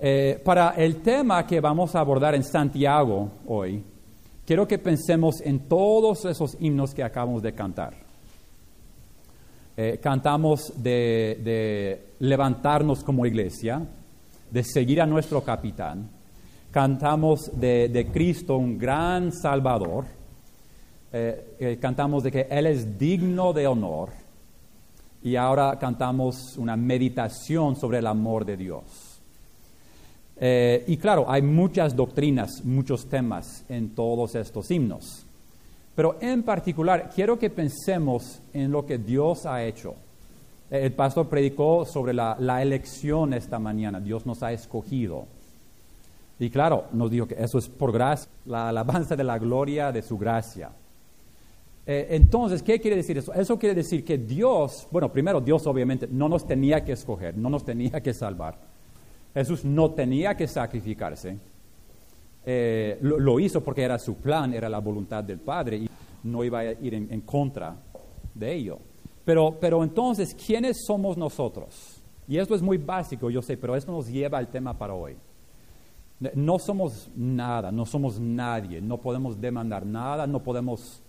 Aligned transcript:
Eh, 0.00 0.40
para 0.44 0.70
el 0.76 1.02
tema 1.02 1.44
que 1.44 1.60
vamos 1.60 1.96
a 1.96 2.00
abordar 2.00 2.32
en 2.36 2.44
Santiago 2.44 3.32
hoy, 3.48 3.82
quiero 4.46 4.68
que 4.68 4.78
pensemos 4.78 5.40
en 5.40 5.68
todos 5.68 6.24
esos 6.24 6.56
himnos 6.60 6.94
que 6.94 7.02
acabamos 7.02 7.42
de 7.42 7.52
cantar. 7.52 7.94
Eh, 9.76 9.98
cantamos 10.00 10.72
de, 10.76 12.12
levantarnos 12.20 13.02
como 13.02 13.26
iglesia, 13.26 13.84
de 14.50 14.62
seguir 14.62 15.00
a 15.00 15.06
nuestro 15.06 15.42
capitán. 15.42 16.08
Cantamos 16.70 17.50
de, 17.58 18.08
Cristo, 18.12 18.56
un 18.56 18.78
gran 18.78 19.32
Salvador. 19.32 20.04
Eh, 21.12 21.78
cantamos 21.80 22.22
de 22.22 22.30
que 22.30 22.46
Él 22.48 22.66
es 22.66 22.96
digno 22.96 23.52
de 23.52 23.66
honor. 23.66 24.10
Y 25.24 25.34
ahora 25.34 25.76
cantamos 25.76 26.56
una 26.56 26.76
meditación 26.76 27.74
sobre 27.74 27.98
el 27.98 28.06
amor 28.06 28.44
de 28.44 28.56
Dios. 28.56 29.07
Eh, 30.40 30.84
y 30.86 30.96
claro, 30.96 31.24
hay 31.28 31.42
muchas 31.42 31.96
doctrinas, 31.96 32.64
muchos 32.64 33.06
temas 33.08 33.64
en 33.68 33.90
todos 33.90 34.34
estos 34.34 34.70
himnos. 34.70 35.26
Pero 35.94 36.16
en 36.20 36.44
particular, 36.44 37.10
quiero 37.12 37.38
que 37.38 37.50
pensemos 37.50 38.40
en 38.52 38.70
lo 38.70 38.86
que 38.86 38.98
Dios 38.98 39.46
ha 39.46 39.64
hecho. 39.64 39.94
El 40.70 40.92
pastor 40.92 41.28
predicó 41.28 41.84
sobre 41.84 42.12
la, 42.12 42.36
la 42.38 42.62
elección 42.62 43.32
esta 43.32 43.58
mañana. 43.58 44.00
Dios 44.00 44.26
nos 44.26 44.42
ha 44.42 44.52
escogido. 44.52 45.26
Y 46.38 46.50
claro, 46.50 46.84
nos 46.92 47.10
dijo 47.10 47.26
que 47.26 47.36
eso 47.42 47.58
es 47.58 47.68
por 47.68 47.90
gracia, 47.90 48.30
la 48.46 48.68
alabanza 48.68 49.16
de 49.16 49.24
la 49.24 49.38
gloria 49.38 49.90
de 49.90 50.02
su 50.02 50.16
gracia. 50.16 50.70
Eh, 51.84 52.06
entonces, 52.10 52.62
¿qué 52.62 52.78
quiere 52.80 52.98
decir 52.98 53.16
eso? 53.18 53.32
Eso 53.32 53.58
quiere 53.58 53.74
decir 53.74 54.04
que 54.04 54.18
Dios, 54.18 54.86
bueno, 54.90 55.10
primero 55.10 55.40
Dios 55.40 55.66
obviamente 55.66 56.06
no 56.06 56.28
nos 56.28 56.46
tenía 56.46 56.84
que 56.84 56.92
escoger, 56.92 57.36
no 57.36 57.48
nos 57.48 57.64
tenía 57.64 58.00
que 58.02 58.12
salvar. 58.12 58.67
Jesús 59.34 59.64
no 59.64 59.90
tenía 59.92 60.36
que 60.36 60.48
sacrificarse. 60.48 61.38
Eh, 62.44 62.98
lo, 63.02 63.38
hizo 63.38 63.62
porque 63.62 63.82
era 63.82 63.98
su 63.98 64.16
plan, 64.16 64.54
era 64.54 64.68
la 64.68 64.78
voluntad 64.78 65.22
del 65.22 65.38
Padre 65.38 65.76
y 65.78 65.90
no 66.24 66.42
iba 66.44 66.60
a 66.60 66.72
ir 66.72 66.94
en, 66.94 67.12
en 67.12 67.20
contra 67.20 67.76
de 68.34 68.54
ello. 68.54 68.78
Pero, 69.24 69.58
pero 69.60 69.84
entonces, 69.84 70.34
¿quiénes 70.34 70.84
somos 70.86 71.18
nosotros? 71.18 72.00
Y 72.26 72.38
esto 72.38 72.54
es 72.54 72.62
muy 72.62 72.78
básico, 72.78 73.30
yo 73.30 73.42
sé, 73.42 73.56
pero 73.56 73.76
esto 73.76 73.92
nos 73.92 74.08
lleva 74.08 74.38
al 74.38 74.48
tema 74.48 74.76
para 74.76 74.94
hoy. 74.94 75.16
No 76.34 76.58
somos 76.58 77.10
nada, 77.14 77.70
no 77.70 77.86
somos 77.86 78.18
nadie, 78.18 78.80
no 78.80 78.98
podemos 78.98 79.40
demandar 79.40 79.86
nada, 79.86 80.26
no 80.26 80.42
podemos 80.42 81.02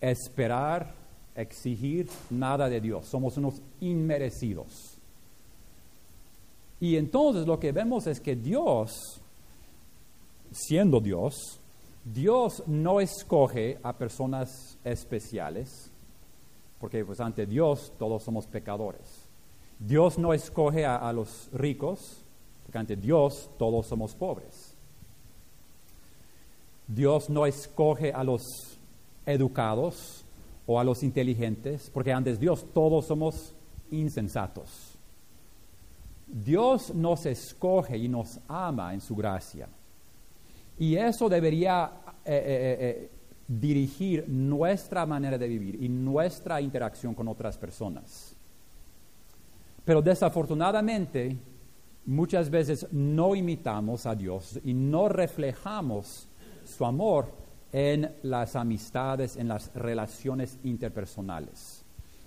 esperar, 0.00 0.94
exigir 1.34 2.08
nada 2.30 2.68
de 2.68 2.80
Dios. 2.80 3.06
Somos 3.06 3.36
unos 3.36 3.62
inmerecidos. 3.80 4.91
Y 6.82 6.96
entonces 6.96 7.46
lo 7.46 7.60
que 7.60 7.70
vemos 7.70 8.08
es 8.08 8.18
que 8.18 8.34
Dios, 8.34 9.20
siendo 10.50 10.98
Dios, 10.98 11.60
Dios 12.04 12.64
no 12.66 13.00
escoge 13.00 13.78
a 13.84 13.92
personas 13.92 14.76
especiales, 14.82 15.92
porque 16.80 17.04
pues 17.04 17.20
ante 17.20 17.46
Dios 17.46 17.92
todos 18.00 18.24
somos 18.24 18.48
pecadores. 18.48 19.28
Dios 19.78 20.18
no 20.18 20.34
escoge 20.34 20.84
a, 20.84 20.96
a 20.96 21.12
los 21.12 21.48
ricos, 21.52 22.24
porque 22.64 22.78
ante 22.78 22.96
Dios 22.96 23.48
todos 23.60 23.86
somos 23.86 24.16
pobres. 24.16 24.74
Dios 26.88 27.30
no 27.30 27.46
escoge 27.46 28.12
a 28.12 28.24
los 28.24 28.42
educados 29.24 30.24
o 30.66 30.80
a 30.80 30.84
los 30.84 31.04
inteligentes, 31.04 31.92
porque 31.94 32.12
antes 32.12 32.40
Dios 32.40 32.66
todos 32.74 33.06
somos 33.06 33.54
insensatos. 33.92 34.91
Dios 36.32 36.94
nos 36.94 37.26
escoge 37.26 37.98
y 37.98 38.08
nos 38.08 38.40
ama 38.48 38.94
en 38.94 39.00
su 39.00 39.14
gracia. 39.14 39.68
Y 40.78 40.96
eso 40.96 41.28
debería 41.28 41.92
eh, 42.24 42.34
eh, 42.34 42.76
eh, 42.80 43.10
dirigir 43.46 44.26
nuestra 44.28 45.04
manera 45.04 45.36
de 45.36 45.46
vivir 45.46 45.82
y 45.82 45.88
nuestra 45.90 46.60
interacción 46.60 47.14
con 47.14 47.28
otras 47.28 47.58
personas. 47.58 48.34
Pero 49.84 50.00
desafortunadamente, 50.00 51.36
muchas 52.06 52.48
veces 52.48 52.86
no 52.90 53.34
imitamos 53.34 54.06
a 54.06 54.14
Dios 54.14 54.58
y 54.64 54.72
no 54.72 55.08
reflejamos 55.08 56.26
su 56.64 56.86
amor 56.86 57.30
en 57.72 58.10
las 58.22 58.56
amistades, 58.56 59.36
en 59.36 59.48
las 59.48 59.70
relaciones 59.74 60.58
interpersonales. 60.64 61.84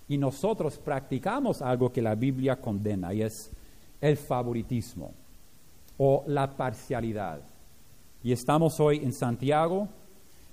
Y 0.07 0.19
nosotros 0.19 0.77
practicamos 0.77 1.63
algo 1.63 1.91
que 1.91 2.03
la 2.03 2.13
Biblia 2.13 2.57
condena 2.57 3.11
y 3.13 3.23
es 3.23 3.51
el 4.01 4.17
favoritismo 4.17 5.11
o 5.97 6.23
la 6.27 6.55
parcialidad. 6.55 7.41
Y 8.23 8.31
estamos 8.31 8.79
hoy 8.79 8.97
en 8.97 9.13
Santiago, 9.13 9.87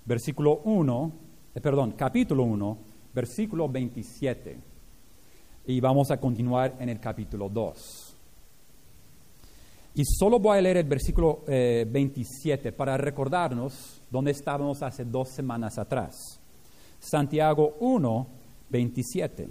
versículo 0.05 0.61
1, 0.65 1.13
eh, 1.55 1.61
perdón, 1.61 1.93
capítulo 1.93 2.45
1, 2.45 2.79
versículo 3.15 3.69
27. 3.69 4.59
Y 5.67 5.81
vamos 5.81 6.11
a 6.11 6.19
continuar 6.19 6.77
en 6.79 6.89
el 6.89 7.01
capítulo 7.01 7.49
2. 7.49 8.17
Y 9.95 10.05
solo 10.05 10.39
voy 10.39 10.59
a 10.59 10.61
leer 10.63 10.79
el 10.79 10.89
versículo 10.89 11.45
eh, 11.47 11.87
27 11.89 12.73
para 12.73 12.97
recordarnos 12.97 14.01
dónde 14.11 14.31
estábamos 14.31 14.83
hace 14.83 15.05
dos 15.05 15.29
semanas 15.29 15.79
atrás. 15.79 16.41
Santiago 16.99 17.77
1, 17.81 18.27
27. 18.71 19.49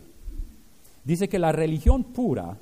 Dice 1.03 1.29
que 1.29 1.37
la 1.37 1.51
religión 1.51 2.05
pura 2.05 2.57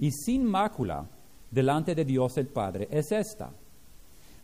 y 0.00 0.10
sin 0.10 0.44
mácula 0.44 1.06
delante 1.50 1.94
de 1.94 2.04
Dios 2.04 2.36
el 2.38 2.46
Padre 2.46 2.88
es 2.90 3.12
esta. 3.12 3.50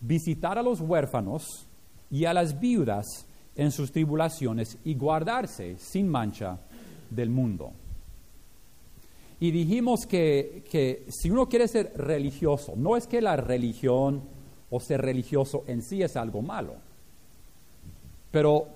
Visitar 0.01 0.59
a 0.59 0.63
los 0.63 0.81
huérfanos 0.81 1.67
y 2.11 2.27
a 2.27 2.35
las 2.35 2.61
viudas 2.61 3.27
en 3.57 3.73
sus 3.73 3.91
tribulaciones 3.91 4.77
y 4.85 4.95
guardarse 4.95 5.77
sin 5.79 6.09
mancha 6.09 6.59
del 7.11 7.31
mundo. 7.31 7.73
Y 9.41 9.51
dijimos 9.51 10.07
que, 10.07 10.65
que, 10.71 11.07
si 11.09 11.31
uno 11.31 11.49
quiere 11.49 11.69
ser 11.69 11.93
religioso, 11.97 12.75
no 12.77 12.97
es 12.97 13.07
que 13.07 13.21
la 13.21 13.37
religión 13.37 14.23
o 14.71 14.81
ser 14.81 15.01
religioso 15.01 15.65
en 15.67 15.83
sí 15.83 16.03
es 16.03 16.17
algo 16.17 16.43
malo, 16.43 16.75
pero 18.31 18.67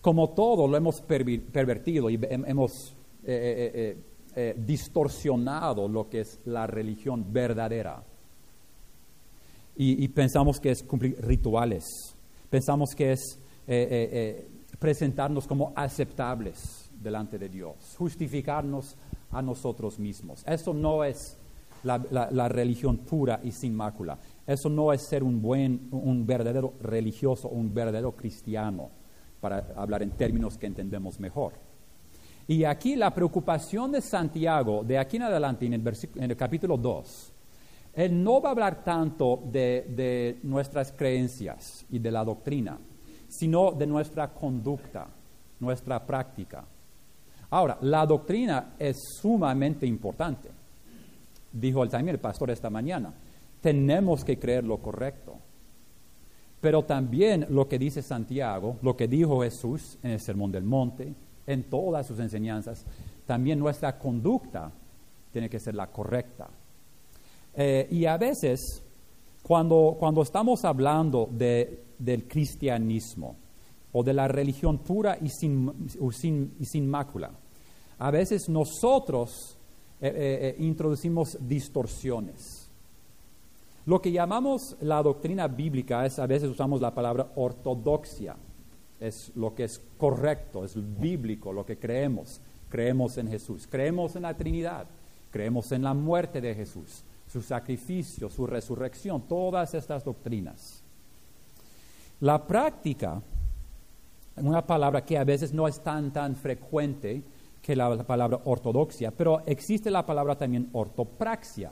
como 0.00 0.30
todo 0.30 0.68
lo 0.68 0.76
hemos 0.76 1.00
pervertido 1.00 2.10
y 2.10 2.18
hemos 2.22 2.94
eh, 3.24 3.72
eh, 3.74 3.96
eh, 4.38 4.50
eh, 4.50 4.54
distorsionado 4.56 5.88
lo 5.88 6.08
que 6.08 6.20
es 6.20 6.38
la 6.44 6.64
religión 6.64 7.24
verdadera. 7.32 8.04
Y, 9.74 10.06
pensamos 10.08 10.60
que 10.60 10.70
es 10.70 10.84
cumplir 10.84 11.20
rituales, 11.20 11.84
pensamos 12.48 12.90
que 12.96 13.12
es 13.12 13.40
eh, 13.66 14.48
presentarnos 14.78 15.46
como 15.46 15.72
aceptables 15.74 16.88
delante 17.00 17.36
de 17.36 17.48
Dios, 17.48 17.96
justificarnos 17.96 18.96
a 19.32 19.42
nosotros 19.42 19.98
mismos. 19.98 20.44
Eso 20.46 20.72
no 20.72 21.02
es 21.02 21.36
la, 21.82 22.00
la, 22.10 22.28
la, 22.30 22.48
religión 22.48 22.98
pura 22.98 23.40
y 23.42 23.50
sin 23.50 23.74
mácula. 23.74 24.18
Eso 24.46 24.68
no 24.68 24.92
es 24.92 25.02
ser 25.02 25.24
un 25.24 25.42
buen, 25.42 25.88
un 25.90 26.24
verdadero 26.26 26.74
religioso, 26.80 27.48
un 27.48 27.74
verdadero 27.74 28.12
cristiano, 28.12 28.90
para 29.40 29.66
hablar 29.76 30.04
en 30.04 30.10
términos 30.10 30.58
que 30.58 30.66
entendemos 30.66 31.18
mejor. 31.18 31.67
Y 32.48 32.64
aquí 32.64 32.96
la 32.96 33.12
preocupación 33.14 33.92
de 33.92 34.00
Santiago, 34.00 34.82
de 34.82 34.98
aquí 34.98 35.18
en 35.18 35.24
adelante, 35.24 35.66
en 35.66 35.74
el, 35.74 35.98
el 36.18 36.34
capítulo 36.34 36.78
2, 36.78 37.32
él 37.92 38.24
no 38.24 38.40
va 38.40 38.48
a 38.48 38.52
hablar 38.52 38.82
tanto 38.82 39.42
de, 39.52 39.84
de 39.94 40.38
nuestras 40.44 40.92
creencias 40.92 41.84
y 41.90 41.98
de 41.98 42.10
la 42.10 42.24
doctrina, 42.24 42.78
sino 43.28 43.72
de 43.72 43.86
nuestra 43.86 44.32
conducta, 44.32 45.08
nuestra 45.60 46.04
práctica. 46.06 46.64
Ahora, 47.50 47.76
la 47.82 48.06
doctrina 48.06 48.74
es 48.78 48.96
sumamente 49.20 49.84
importante. 49.84 50.48
Dijo 51.52 51.86
también 51.86 52.14
el 52.14 52.20
pastor 52.20 52.50
esta 52.50 52.70
mañana, 52.70 53.12
tenemos 53.60 54.24
que 54.24 54.38
creer 54.38 54.64
lo 54.64 54.78
correcto. 54.78 55.36
Pero 56.62 56.82
también 56.82 57.44
lo 57.50 57.68
que 57.68 57.78
dice 57.78 58.00
Santiago, 58.00 58.78
lo 58.80 58.96
que 58.96 59.06
dijo 59.06 59.42
Jesús 59.42 59.98
en 60.02 60.12
el 60.12 60.20
Sermón 60.20 60.50
del 60.50 60.64
Monte, 60.64 61.14
en 61.48 61.64
todas 61.64 62.06
sus 62.06 62.20
enseñanzas, 62.20 62.84
también 63.26 63.58
nuestra 63.58 63.98
conducta 63.98 64.70
tiene 65.32 65.50
que 65.50 65.58
ser 65.58 65.74
la 65.74 65.88
correcta. 65.88 66.48
Eh, 67.54 67.88
y 67.90 68.04
a 68.04 68.16
veces, 68.16 68.82
cuando, 69.42 69.96
cuando 69.98 70.22
estamos 70.22 70.64
hablando 70.64 71.28
de, 71.32 71.82
del 71.98 72.28
cristianismo, 72.28 73.36
o 73.92 74.02
de 74.02 74.12
la 74.12 74.28
religión 74.28 74.78
pura 74.78 75.18
y 75.20 75.28
sin, 75.30 75.88
y 76.60 76.64
sin 76.64 76.88
mácula. 76.88 77.30
A 77.98 78.10
veces 78.10 78.48
nosotros 78.48 79.56
eh, 80.00 80.54
eh, 80.58 80.62
introducimos 80.62 81.36
distorsiones. 81.40 82.70
Lo 83.86 84.00
que 84.00 84.12
llamamos 84.12 84.76
la 84.82 85.02
doctrina 85.02 85.48
bíblica 85.48 86.04
es, 86.04 86.18
a 86.18 86.26
veces 86.26 86.50
usamos 86.50 86.80
la 86.80 86.94
palabra 86.94 87.32
ortodoxia, 87.36 88.36
es 89.00 89.32
lo 89.34 89.54
que 89.54 89.64
es 89.64 89.80
correcto, 89.96 90.64
es 90.64 90.74
bíblico, 90.98 91.52
lo 91.52 91.64
que 91.64 91.78
creemos. 91.78 92.40
Creemos 92.68 93.16
en 93.18 93.28
Jesús, 93.28 93.66
creemos 93.70 94.16
en 94.16 94.22
la 94.22 94.36
Trinidad, 94.36 94.86
creemos 95.30 95.72
en 95.72 95.82
la 95.82 95.94
muerte 95.94 96.40
de 96.40 96.54
Jesús, 96.54 97.02
su 97.26 97.40
sacrificio, 97.40 98.28
su 98.28 98.46
resurrección, 98.46 99.22
todas 99.22 99.74
estas 99.74 100.04
doctrinas. 100.04 100.82
La 102.20 102.46
práctica, 102.46 103.22
una 104.36 104.66
palabra 104.66 105.04
que 105.04 105.16
a 105.16 105.24
veces 105.24 105.52
no 105.52 105.68
es 105.68 105.80
tan, 105.80 106.12
tan 106.12 106.36
frecuente 106.36 107.22
que 107.62 107.76
la, 107.76 108.02
palabra 108.02 108.40
ortodoxia, 108.44 109.10
pero 109.10 109.42
existe 109.46 109.90
la 109.90 110.04
palabra 110.04 110.36
también 110.36 110.68
ortopraxia. 110.72 111.70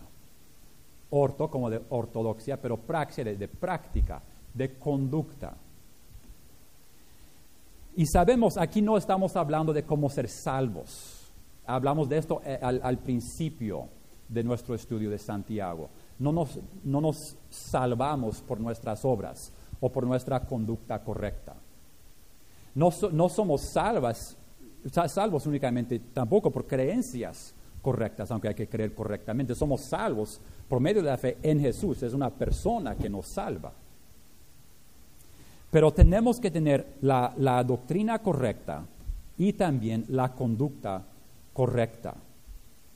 Orto 1.11 1.49
como 1.49 1.71
de 1.71 1.81
ortodoxia, 1.91 2.61
pero 2.61 2.77
praxia 2.77 3.25
de 3.25 3.49
práctica, 3.49 4.21
de 4.53 4.75
conducta. 4.75 5.55
Y 7.97 8.05
sabemos, 8.05 8.59
aquí 8.59 8.83
no 8.83 8.99
estamos 8.99 9.37
hablando 9.37 9.73
de 9.73 9.85
cómo 9.85 10.11
ser 10.11 10.29
salvos. 10.29 11.33
Hablamos 11.65 12.11
de 12.11 12.19
esto 12.19 12.43
eh, 12.45 12.59
al, 12.61 12.99
principio 12.99 13.89
de 14.29 14.45
nuestro 14.45 14.75
estudio 14.75 15.09
de 15.09 15.19
Santiago. 15.19 15.89
No 16.19 16.31
nos, 16.31 16.61
no 16.85 17.01
nos 17.01 17.37
salvamos 17.49 18.43
por 18.43 18.61
nuestras 18.61 19.03
obras 19.07 19.51
o 19.81 19.91
por 19.91 20.07
nuestra 20.07 20.41
conducta 20.41 21.03
correcta. 21.03 21.57
No, 22.75 22.91
no 23.13 23.31
somos 23.31 23.63
salvas, 23.63 24.37
salvos 25.09 25.47
únicamente 25.47 25.99
tampoco 26.13 26.51
por 26.51 26.67
creencias 26.67 27.55
correctas, 27.81 28.31
aunque 28.31 28.49
hay 28.49 28.55
que 28.55 28.69
creer 28.69 28.95
correctamente. 28.95 29.55
Somos 29.55 29.81
salvos 29.81 30.39
por 30.69 30.81
medio 30.81 31.03
de 31.03 31.09
la 31.09 31.17
fe 31.17 31.39
en 31.43 31.61
Jesús. 31.61 32.03
Es 32.03 32.13
una 32.13 32.29
persona 32.29 32.95
que 32.95 33.09
nos 33.09 33.27
salva. 33.27 33.73
Pero 35.77 35.93
tenemos 35.93 36.41
que 36.41 36.51
tener 36.51 36.95
la, 37.03 37.63
doctrina 37.63 38.21
correcta 38.21 38.87
y 39.37 39.53
también 39.53 40.07
la 40.09 40.33
conducta 40.33 41.05
correcta. 41.53 42.15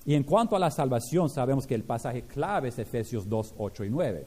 Y 0.07 0.15
en 0.15 0.23
cuanto 0.23 0.57
a 0.57 0.59
la 0.59 0.71
salvación, 0.71 1.29
sabemos 1.29 1.67
que 1.67 1.75
el 1.75 1.85
pasaje 1.85 2.23
clave 2.23 2.69
es 2.69 2.79
Efesios 2.79 3.29
2, 3.29 3.57
8 3.59 3.85
y 3.85 3.91
9. 3.91 4.27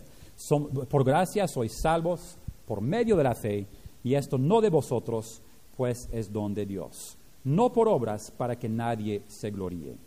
por 0.88 1.04
gracia 1.04 1.48
sois 1.48 1.74
salvos 1.74 2.38
por 2.68 2.80
medio 2.80 3.18
de 3.18 3.24
la 3.24 3.34
fe, 3.34 3.66
y 4.04 4.14
esto 4.14 4.38
no 4.38 4.62
de 4.62 4.70
vosotros, 4.70 5.42
pues 5.76 6.08
es 6.12 6.32
don 6.32 6.54
de 6.54 6.68
Dios. 6.68 7.18
No 7.46 7.74
por 7.74 7.88
obras 7.88 8.30
para 8.30 8.56
que 8.60 8.70
nadie 8.70 9.24
se 9.28 9.50
gloríe. 9.50 9.98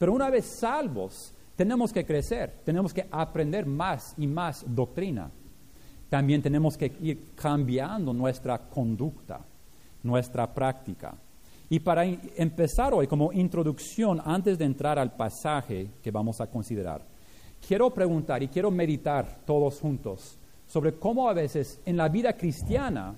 Pero 0.00 0.12
una 0.12 0.30
vez 0.30 0.46
salvos, 0.46 1.32
tenemos 1.54 1.92
que 1.92 2.04
crecer, 2.04 2.54
tenemos 2.64 2.92
que 2.92 3.06
aprender 3.08 3.66
más 3.66 4.16
y 4.18 4.26
más 4.26 4.64
doctrina 4.66 5.30
también 6.12 6.42
tenemos 6.42 6.76
que 6.76 6.92
ir 7.00 7.30
cambiando 7.34 8.12
nuestra 8.12 8.58
conducta, 8.58 9.40
nuestra 10.02 10.52
práctica. 10.52 11.14
Y 11.70 11.80
para 11.80 12.04
empezar 12.04 12.92
hoy, 12.92 13.06
como 13.06 13.32
introducción, 13.32 14.20
antes 14.22 14.58
de 14.58 14.66
entrar 14.66 14.98
al 14.98 15.16
pasaje 15.16 15.88
que 16.02 16.10
vamos 16.10 16.38
a 16.42 16.48
considerar, 16.48 17.00
quiero 17.66 17.88
preguntar 17.88 18.42
y 18.42 18.48
quiero 18.48 18.70
meditar 18.70 19.38
todos 19.46 19.80
juntos 19.80 20.38
sobre 20.66 20.92
cómo 20.96 21.30
a 21.30 21.32
veces 21.32 21.80
en 21.86 21.96
la 21.96 22.10
vida 22.10 22.34
cristiana 22.34 23.14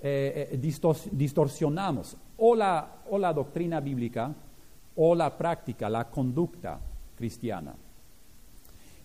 eh, 0.00 0.48
eh, 0.52 0.72
distorsionamos 1.12 2.16
o 2.38 2.56
la, 2.56 3.02
o 3.10 3.18
la 3.18 3.34
doctrina 3.34 3.78
bíblica 3.78 4.34
o 4.94 5.14
la 5.14 5.36
práctica, 5.36 5.90
la 5.90 6.08
conducta 6.08 6.80
cristiana. 7.14 7.74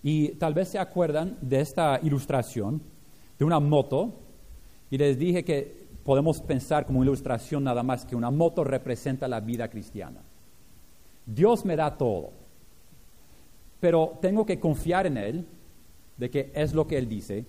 Y 0.02 0.30
tal 0.36 0.54
vez 0.54 0.70
se 0.70 0.80
acuerdan 0.80 1.38
de 1.42 1.60
esta 1.60 2.00
ilustración 2.02 3.01
de 3.42 3.46
una 3.46 3.60
moto 3.60 4.14
y 4.92 5.00
les 5.00 5.18
dije 5.18 5.44
que 5.44 5.88
podemos 6.04 6.42
pensar 6.42 6.86
como 6.86 7.02
ilustración 7.02 7.64
nada 7.64 7.82
más 7.82 8.06
que 8.06 8.16
una 8.16 8.30
moto 8.30 8.64
representa 8.64 9.28
la 9.28 9.40
vida 9.40 9.68
cristiana. 9.68 10.22
Dios 11.26 11.66
me 11.66 11.76
da 11.76 11.98
todo, 11.98 12.34
pero 13.80 14.20
tengo 14.22 14.46
que 14.46 14.60
confiar 14.60 15.08
en 15.08 15.18
Él, 15.18 15.48
de 16.18 16.30
que 16.30 16.52
es 16.54 16.76
lo 16.76 16.86
que 16.86 17.00
Él 17.00 17.10
dice, 17.10 17.44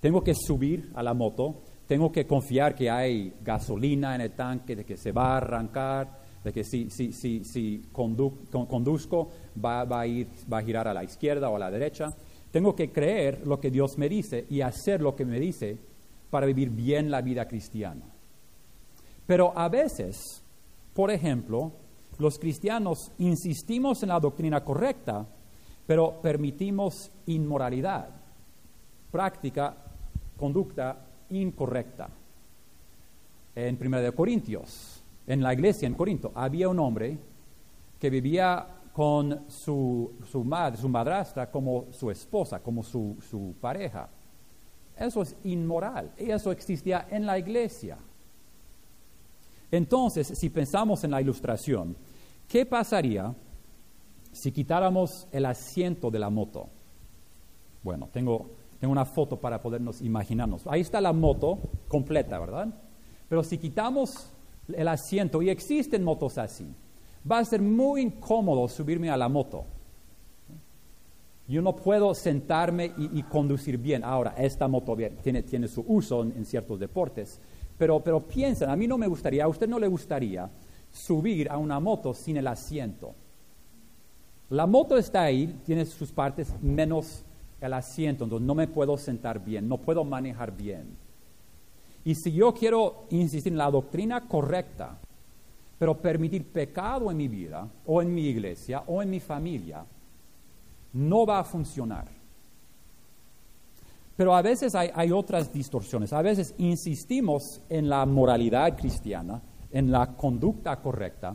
tengo 0.00 0.22
que 0.22 0.34
subir 0.34 0.90
a 0.94 1.02
la 1.02 1.14
moto, 1.14 1.62
tengo 1.86 2.12
que 2.12 2.26
confiar 2.26 2.74
que 2.74 2.90
hay 2.90 3.32
gasolina 3.42 4.14
en 4.14 4.20
el 4.20 4.32
tanque, 4.32 4.76
de 4.76 4.84
que 4.84 4.98
se 4.98 5.10
va 5.10 5.32
a 5.32 5.36
arrancar, 5.38 6.20
de 6.44 6.52
que 6.52 6.64
si, 6.64 6.90
si, 6.90 7.14
si, 7.14 7.44
si 7.46 7.86
conduzco 7.92 9.30
va, 9.64 9.84
va, 9.84 10.00
a 10.00 10.06
ir, 10.06 10.28
va 10.52 10.58
a 10.58 10.62
girar 10.62 10.86
a 10.86 10.92
la 10.92 11.02
izquierda 11.02 11.48
o 11.48 11.56
a 11.56 11.58
la 11.58 11.70
derecha. 11.70 12.10
Tengo 12.50 12.74
que 12.74 12.90
creer 12.90 13.46
lo 13.46 13.60
que 13.60 13.70
Dios 13.70 13.96
me 13.96 14.08
dice 14.08 14.46
y 14.48 14.60
hacer 14.60 15.00
lo 15.00 15.14
que 15.14 15.24
me 15.24 15.38
dice 15.38 15.78
para 16.30 16.46
vivir 16.46 16.70
bien 16.70 17.10
la 17.10 17.22
vida 17.22 17.46
cristiana. 17.46 18.02
Pero 19.26 19.56
a 19.56 19.68
veces, 19.68 20.42
por 20.92 21.10
ejemplo, 21.10 21.72
los 22.18 22.38
cristianos 22.38 23.12
insistimos 23.18 24.02
en 24.02 24.08
la 24.08 24.20
doctrina 24.20 24.64
correcta, 24.64 25.26
pero 25.86 26.20
permitimos 26.20 27.10
inmoralidad, 27.26 28.08
práctica, 29.10 29.76
conducta 30.36 31.06
incorrecta. 31.30 32.08
En 33.54 33.78
1 33.80 34.14
Corintios, 34.14 35.02
en 35.26 35.42
la 35.42 35.52
iglesia 35.52 35.86
en 35.86 35.94
Corinto, 35.94 36.32
había 36.34 36.68
un 36.68 36.78
hombre 36.78 37.16
que 37.98 38.10
vivía 38.10 38.66
con 38.92 39.44
su, 39.48 40.12
su 40.30 40.44
madre, 40.44 40.76
su 40.76 40.88
madrastra, 40.88 41.50
como 41.50 41.86
su 41.92 42.10
esposa, 42.10 42.60
como 42.60 42.82
su, 42.82 43.16
su 43.28 43.54
pareja. 43.60 44.08
Eso 44.96 45.22
es 45.22 45.34
inmoral 45.44 46.12
y 46.18 46.30
eso 46.30 46.52
existía 46.52 47.06
en 47.10 47.24
la 47.24 47.38
iglesia. 47.38 47.96
Entonces, 49.70 50.26
si 50.26 50.50
pensamos 50.50 51.04
en 51.04 51.12
la 51.12 51.20
ilustración, 51.20 51.96
¿qué 52.48 52.66
pasaría 52.66 53.34
si 54.32 54.52
quitáramos 54.52 55.28
el 55.32 55.46
asiento 55.46 56.10
de 56.10 56.18
la 56.18 56.28
moto? 56.28 56.68
Bueno, 57.82 58.08
tengo, 58.12 58.50
tengo 58.78 58.92
una 58.92 59.04
foto 59.04 59.38
para 59.38 59.62
podernos 59.62 60.02
imaginarnos. 60.02 60.66
Ahí 60.66 60.80
está 60.80 61.00
la 61.00 61.12
moto 61.12 61.58
completa, 61.88 62.38
¿verdad? 62.38 62.68
Pero 63.28 63.44
si 63.44 63.58
quitamos 63.58 64.32
el 64.68 64.88
asiento, 64.88 65.40
y 65.40 65.50
existen 65.50 66.02
motos 66.02 66.36
así, 66.36 66.66
va 67.28 67.38
a 67.38 67.44
ser 67.44 67.60
muy 67.60 68.02
incómodo 68.02 68.68
subirme 68.68 69.10
a 69.10 69.16
la 69.16 69.28
moto. 69.28 69.64
Yo 71.48 71.60
no 71.62 71.74
puedo 71.74 72.14
sentarme 72.14 72.92
y, 72.96 73.22
conducir 73.24 73.76
bien. 73.76 74.04
Ahora, 74.04 74.34
esta 74.38 74.68
moto 74.68 74.96
tiene, 75.20 75.42
tiene 75.42 75.66
su 75.66 75.84
uso 75.88 76.22
en, 76.22 76.44
ciertos 76.44 76.78
deportes, 76.78 77.40
pero, 77.76 77.98
pero 77.98 78.20
piensen, 78.20 78.70
a 78.70 78.76
mí 78.76 78.86
no 78.86 78.96
me 78.96 79.08
gustaría, 79.08 79.44
a 79.44 79.48
usted 79.48 79.68
no 79.68 79.80
le 79.80 79.88
gustaría 79.88 80.48
subir 80.92 81.50
a 81.50 81.58
una 81.58 81.80
moto 81.80 82.14
sin 82.14 82.36
el 82.36 82.46
asiento. 82.46 83.14
La 84.48 84.66
moto 84.66 84.96
está 84.96 85.22
ahí, 85.22 85.60
tiene 85.64 85.86
sus 85.86 86.12
partes 86.12 86.54
menos 86.62 87.24
el 87.60 87.72
asiento, 87.72 88.24
entonces 88.24 88.46
no 88.46 88.54
me 88.54 88.68
puedo 88.68 88.96
sentar 88.96 89.44
bien, 89.44 89.68
no 89.68 89.78
puedo 89.78 90.04
manejar 90.04 90.56
bien. 90.56 90.96
Y 92.04 92.14
si 92.14 92.32
yo 92.32 92.54
quiero 92.54 93.06
insistir 93.10 93.52
en 93.52 93.58
la 93.58 93.70
doctrina 93.70 94.26
correcta, 94.26 94.98
pero 95.80 95.96
permitir 95.96 96.44
pecado 96.44 97.10
en 97.10 97.16
mi 97.16 97.26
vida, 97.26 97.66
o 97.86 98.02
en 98.02 98.14
mi 98.14 98.26
iglesia, 98.26 98.82
o 98.86 99.00
en 99.00 99.08
mi 99.08 99.18
familia, 99.18 99.82
no 100.92 101.24
va 101.24 101.38
a 101.38 101.44
funcionar. 101.44 102.04
Pero 104.14 104.36
a 104.36 104.42
veces 104.42 104.74
hay, 104.74 105.10
otras 105.10 105.50
distorsiones. 105.50 106.12
A 106.12 106.20
veces 106.20 106.54
insistimos 106.58 107.62
en 107.70 107.88
la 107.88 108.04
moralidad 108.04 108.76
cristiana, 108.76 109.40
en 109.72 109.90
la 109.90 110.14
conducta 110.16 110.76
correcta, 110.82 111.34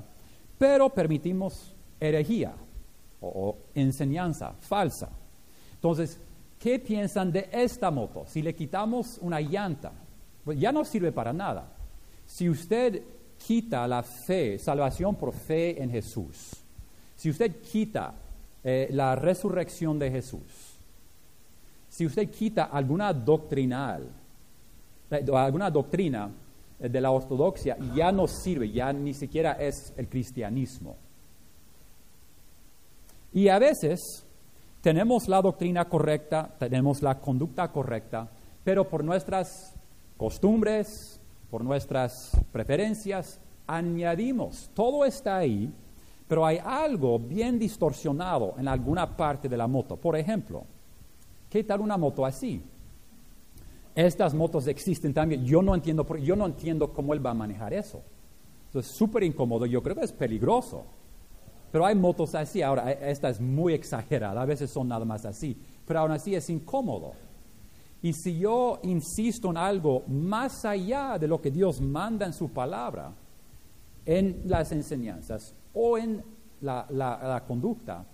pero 0.60 0.90
permitimos 0.92 1.74
herejía 2.00 2.54
o, 3.22 3.58
enseñanza 3.74 4.54
falsa. 4.60 5.10
Entonces, 5.74 6.20
¿qué 6.60 6.78
piensan 6.78 7.32
de 7.32 7.50
esta 7.52 7.90
moto? 7.90 8.26
Si 8.28 8.44
le 8.44 8.54
quitamos 8.54 9.18
una 9.24 9.42
llanta, 9.42 9.92
pues 10.44 10.60
ya 10.60 10.72
no 10.72 10.86
sirve 10.86 11.12
para 11.12 11.34
nada. 11.34 11.68
Si 12.28 12.48
usted 12.48 13.02
quita 13.38 13.88
la 13.88 14.04
fe, 14.04 14.58
salvación 14.60 15.16
por 15.16 15.34
fe 15.34 15.82
en 15.82 15.90
Jesús, 15.90 16.52
si 17.16 17.30
usted 17.30 17.62
quita 17.62 18.14
eh, 18.64 18.88
la 18.92 19.16
resurrección 19.16 19.98
de 19.98 20.12
Jesús, 20.12 20.76
si 21.90 22.06
usted 22.06 22.30
quita 22.30 22.66
alguna 22.66 23.14
doctrinal, 23.14 24.08
eh, 25.10 25.26
alguna 25.34 25.70
doctrina 25.72 26.30
eh, 26.80 26.90
de 26.90 27.02
la 27.02 27.12
ortodoxia, 27.12 27.78
ya 27.96 28.12
no 28.12 28.28
sirve, 28.28 28.72
ya 28.72 28.92
ni 28.92 29.14
siquiera 29.14 29.54
es 29.54 29.94
el 29.96 30.10
cristianismo. 30.10 30.98
Y 33.32 33.48
a 33.50 33.60
veces 33.60 34.26
tenemos 34.82 35.28
la 35.28 35.42
doctrina 35.42 35.86
correcta, 35.86 36.54
tenemos 36.60 37.02
la 37.02 37.20
conducta 37.20 37.72
correcta, 37.72 38.30
pero 38.64 38.88
por 38.88 39.04
nuestras 39.04 39.74
costumbres, 40.18 41.15
por 41.56 41.64
nuestras 41.64 42.38
preferencias, 42.52 43.40
añadimos. 43.66 44.70
Todo 44.74 45.06
está 45.06 45.38
ahí, 45.38 45.74
pero 46.28 46.46
hay 46.46 46.60
algo 46.62 47.18
bien 47.18 47.58
distorsionado 47.58 48.56
en 48.58 48.68
alguna 48.68 49.16
parte 49.16 49.48
de 49.48 49.56
la 49.56 49.66
moto. 49.66 49.96
Por 49.96 50.18
ejemplo, 50.18 50.66
¿qué 51.50 51.64
tal 51.64 51.80
una 51.80 51.96
moto 51.96 52.26
así? 52.26 52.62
Estas 53.96 54.34
motos 54.34 54.68
existen 54.68 55.14
también. 55.14 55.46
Yo 55.46 55.62
no 55.62 55.74
entiendo, 55.74 56.06
yo 56.18 56.36
no 56.36 56.46
entiendo 56.46 56.92
cómo 56.92 57.14
él 57.14 57.26
va 57.26 57.32
a 57.32 57.36
manejar 57.36 57.74
eso. 57.74 58.02
es 58.74 58.88
súper 58.88 59.24
incómodo. 59.24 59.66
Yo 59.66 59.82
creo 59.82 59.96
que 59.96 60.04
es 60.04 60.12
peligroso. 60.12 60.84
Pero 61.72 61.86
hay 61.86 61.96
motos 61.96 62.36
así. 62.36 62.64
Ahora, 62.64 62.92
e- 62.92 63.12
esta 63.12 63.30
es 63.30 63.40
muy 63.40 63.74
exagerada. 63.74 64.42
A 64.42 64.46
veces 64.46 64.70
son 64.70 64.90
nada 64.90 65.06
más 65.06 65.26
así. 65.26 65.58
Pero 65.88 66.02
aún 66.02 66.12
así 66.12 66.36
es 66.36 66.50
incómodo. 66.50 67.14
Y 68.06 68.14
si 68.14 68.38
yo 68.38 68.82
insisto 68.84 69.50
en 69.50 69.58
algo 69.58 70.04
más 70.08 70.64
allá 70.64 71.18
de 71.18 71.28
lo 71.28 71.42
que 71.42 71.50
Dios 71.50 71.82
manda 71.82 72.28
en 72.28 72.34
su 72.34 72.50
palabra, 72.50 73.12
en 74.06 74.44
las 74.46 74.72
enseñanzas 74.72 75.56
o 75.74 75.98
en 75.98 76.24
la, 76.62 77.44
conducta, 77.48 78.06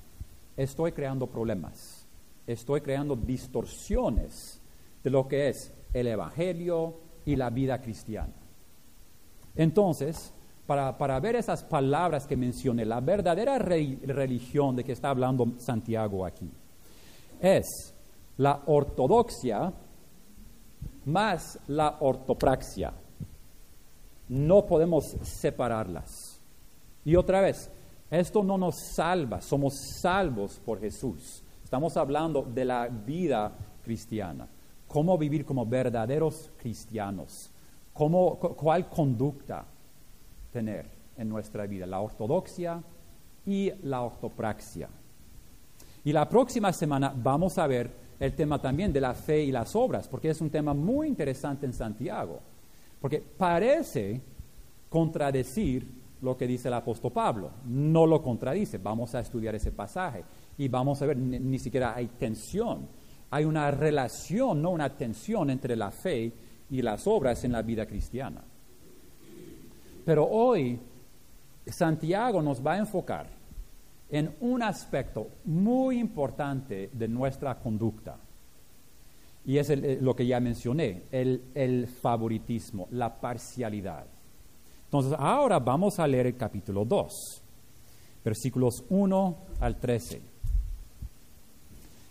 estoy 0.55 0.93
creando 0.93 1.27
problemas. 1.27 2.07
Estoy 2.47 2.79
creando 2.79 3.17
distorsiones 3.17 4.61
de 5.03 5.09
lo 5.09 5.27
que 5.27 5.49
es 5.49 5.73
el 5.93 6.07
Evangelio 6.07 6.95
y 7.25 7.35
la 7.35 7.49
vida 7.49 7.81
cristiana. 7.81 8.31
Entonces, 9.57 10.33
para, 10.67 10.97
para 10.97 11.19
ver 11.19 11.35
esas 11.35 11.65
palabras 11.65 12.27
que 12.27 12.37
mencioné, 12.37 12.85
la 12.85 13.01
verdadera 13.01 13.59
re- 13.59 13.99
religión 14.03 14.73
de 14.73 14.85
que 14.85 14.93
está 14.93 15.09
hablando 15.09 15.51
Santiago 15.57 16.25
aquí, 16.25 16.49
es 17.41 17.93
la 18.37 18.61
ortodoxia 18.65 19.73
más 21.05 21.59
la 21.67 21.97
ortopraxia. 21.99 22.93
No 24.29 24.65
podemos 24.65 25.05
separarlas. 25.23 26.39
Y 27.03 27.15
otra 27.15 27.41
vez, 27.41 27.69
esto 28.09 28.43
no 28.43 28.57
nos 28.57 28.75
salva, 28.95 29.41
somos 29.41 29.73
salvos 30.01 30.59
por 30.63 30.79
Jesús. 30.79 31.43
Estamos 31.63 31.97
hablando 31.97 32.43
de 32.43 32.65
la 32.65 32.87
vida 32.87 33.51
cristiana, 33.83 34.47
cómo 34.87 35.17
vivir 35.17 35.45
como 35.45 35.65
verdaderos 35.65 36.51
cristianos, 36.57 37.49
cómo, 37.93 38.37
cu- 38.37 38.55
cuál 38.55 38.87
conducta 38.89 39.65
tener 40.51 40.85
en 41.17 41.29
nuestra 41.29 41.65
vida, 41.65 41.85
la 41.85 41.99
ortodoxia 41.99 42.81
y 43.45 43.71
la 43.83 44.01
ortopraxia. 44.01 44.89
Y 46.03 46.13
la 46.13 46.27
próxima 46.27 46.71
semana 46.73 47.13
vamos 47.15 47.57
a 47.57 47.67
ver 47.67 48.00
el 48.21 48.33
tema 48.35 48.61
también 48.61 48.93
de 48.93 49.01
la 49.01 49.15
fe 49.15 49.41
y 49.41 49.51
las 49.51 49.75
obras, 49.75 50.07
porque 50.07 50.29
es 50.29 50.39
un 50.41 50.51
tema 50.51 50.75
muy 50.75 51.07
interesante 51.07 51.65
en 51.65 51.73
Santiago, 51.73 52.39
porque 52.99 53.19
parece 53.19 54.21
contradecir 54.89 55.87
lo 56.21 56.37
que 56.37 56.45
dice 56.45 56.67
el 56.67 56.75
apóstol 56.75 57.11
Pablo, 57.11 57.49
no 57.65 58.05
lo 58.05 58.21
contradice, 58.21 58.77
vamos 58.77 59.15
a 59.15 59.21
estudiar 59.21 59.55
ese 59.55 59.71
pasaje 59.71 60.23
y 60.55 60.67
vamos 60.67 61.01
a 61.01 61.07
ver, 61.07 61.17
ni, 61.17 61.57
siquiera 61.57 61.95
hay 61.95 62.09
tensión, 62.09 62.87
hay 63.31 63.43
una 63.43 63.71
relación, 63.71 64.61
no 64.61 64.69
una 64.69 64.95
tensión 64.95 65.49
entre 65.49 65.75
la 65.75 65.89
fe 65.89 66.31
y 66.69 66.83
las 66.83 67.07
obras 67.07 67.43
en 67.43 67.53
la 67.53 67.63
vida 67.63 67.87
cristiana. 67.87 68.43
Pero 70.05 70.27
hoy 70.27 70.79
Santiago 71.65 72.39
nos 72.43 72.63
va 72.63 72.73
a 72.73 72.77
enfocar 72.77 73.40
en 74.11 74.35
un 74.41 74.61
aspecto 74.61 75.29
muy 75.45 75.97
importante 75.97 76.89
de 76.91 77.07
nuestra 77.07 77.57
conducta. 77.57 78.17
Y 79.45 79.57
es 79.57 79.69
eh, 79.69 79.97
lo 80.01 80.15
que 80.15 80.27
ya 80.27 80.39
mencioné, 80.39 81.03
el, 81.11 81.41
el 81.55 81.87
favoritismo, 81.87 82.87
la 82.91 83.19
parcialidad. 83.19 84.05
Entonces, 84.83 85.15
ahora 85.17 85.59
vamos 85.59 85.97
a 85.99 86.07
leer 86.07 86.27
el 86.27 86.35
capítulo 86.35 86.83
2, 86.83 87.41
versículos 88.23 88.83
1 88.89 89.37
al 89.61 89.79
13. 89.79 90.21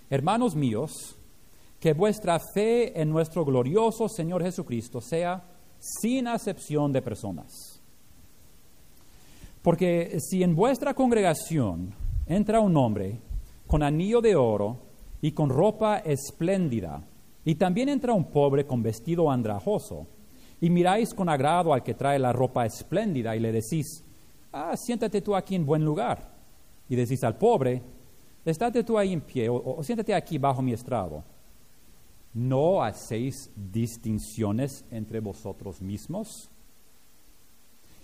Hermanos 0.09 0.57
míos, 0.57 1.17
que 1.79 1.93
vuestra 1.93 2.41
fe 2.55 2.99
en 3.01 3.11
nuestro 3.11 3.45
glorioso 3.45 4.09
Señor 4.09 4.43
Jesucristo 4.43 5.01
sea 5.01 5.45
sin 5.79 6.27
acepción 6.29 6.93
de 6.93 7.03
personas. 7.03 7.70
Porque 9.63 10.19
si 10.21 10.43
en 10.43 10.57
vuestra 10.57 10.95
congregación 10.95 11.93
entra 12.27 12.61
un 12.61 12.77
hombre 12.77 13.21
con 13.67 13.83
anillo 13.83 14.21
de 14.21 14.35
oro 14.35 14.79
y 15.21 15.33
con 15.33 15.51
ropa 15.51 15.99
espléndida, 15.99 17.05
y 17.45 17.55
también 17.57 17.89
entra 17.91 18.15
un 18.15 18.25
pobre 18.25 18.67
con 18.67 18.83
vestido 18.83 19.31
andrajoso, 19.31 20.07
y 20.63 20.71
miráis 20.71 21.13
con 21.13 21.29
agrado 21.29 21.73
al 21.73 21.83
que 21.83 21.95
trae 21.95 22.19
la 22.19 22.33
ropa 22.33 22.65
espléndida 22.65 23.37
y 23.37 23.41
le 23.41 23.53
decís, 23.53 24.03
ah, 24.53 24.75
siéntate 24.77 25.21
tú 25.21 25.35
aquí 25.35 25.55
en 25.55 25.67
buen 25.67 25.85
lugar, 25.85 26.35
y 26.89 26.97
decís 26.97 27.23
al 27.23 27.37
pobre, 27.37 27.83
estate 28.45 28.83
tú 28.83 28.99
ahí 28.99 29.13
en 29.13 29.21
pie, 29.21 29.49
o, 29.49 29.77
o 29.77 29.83
siéntate 29.83 30.15
aquí 30.15 30.39
bajo 30.39 30.63
mi 30.63 30.73
estrado. 30.73 31.23
¿No 32.33 32.83
hacéis 32.83 33.51
distinciones 33.57 34.85
entre 34.91 35.21
vosotros 35.21 35.83
mismos? 35.83 36.51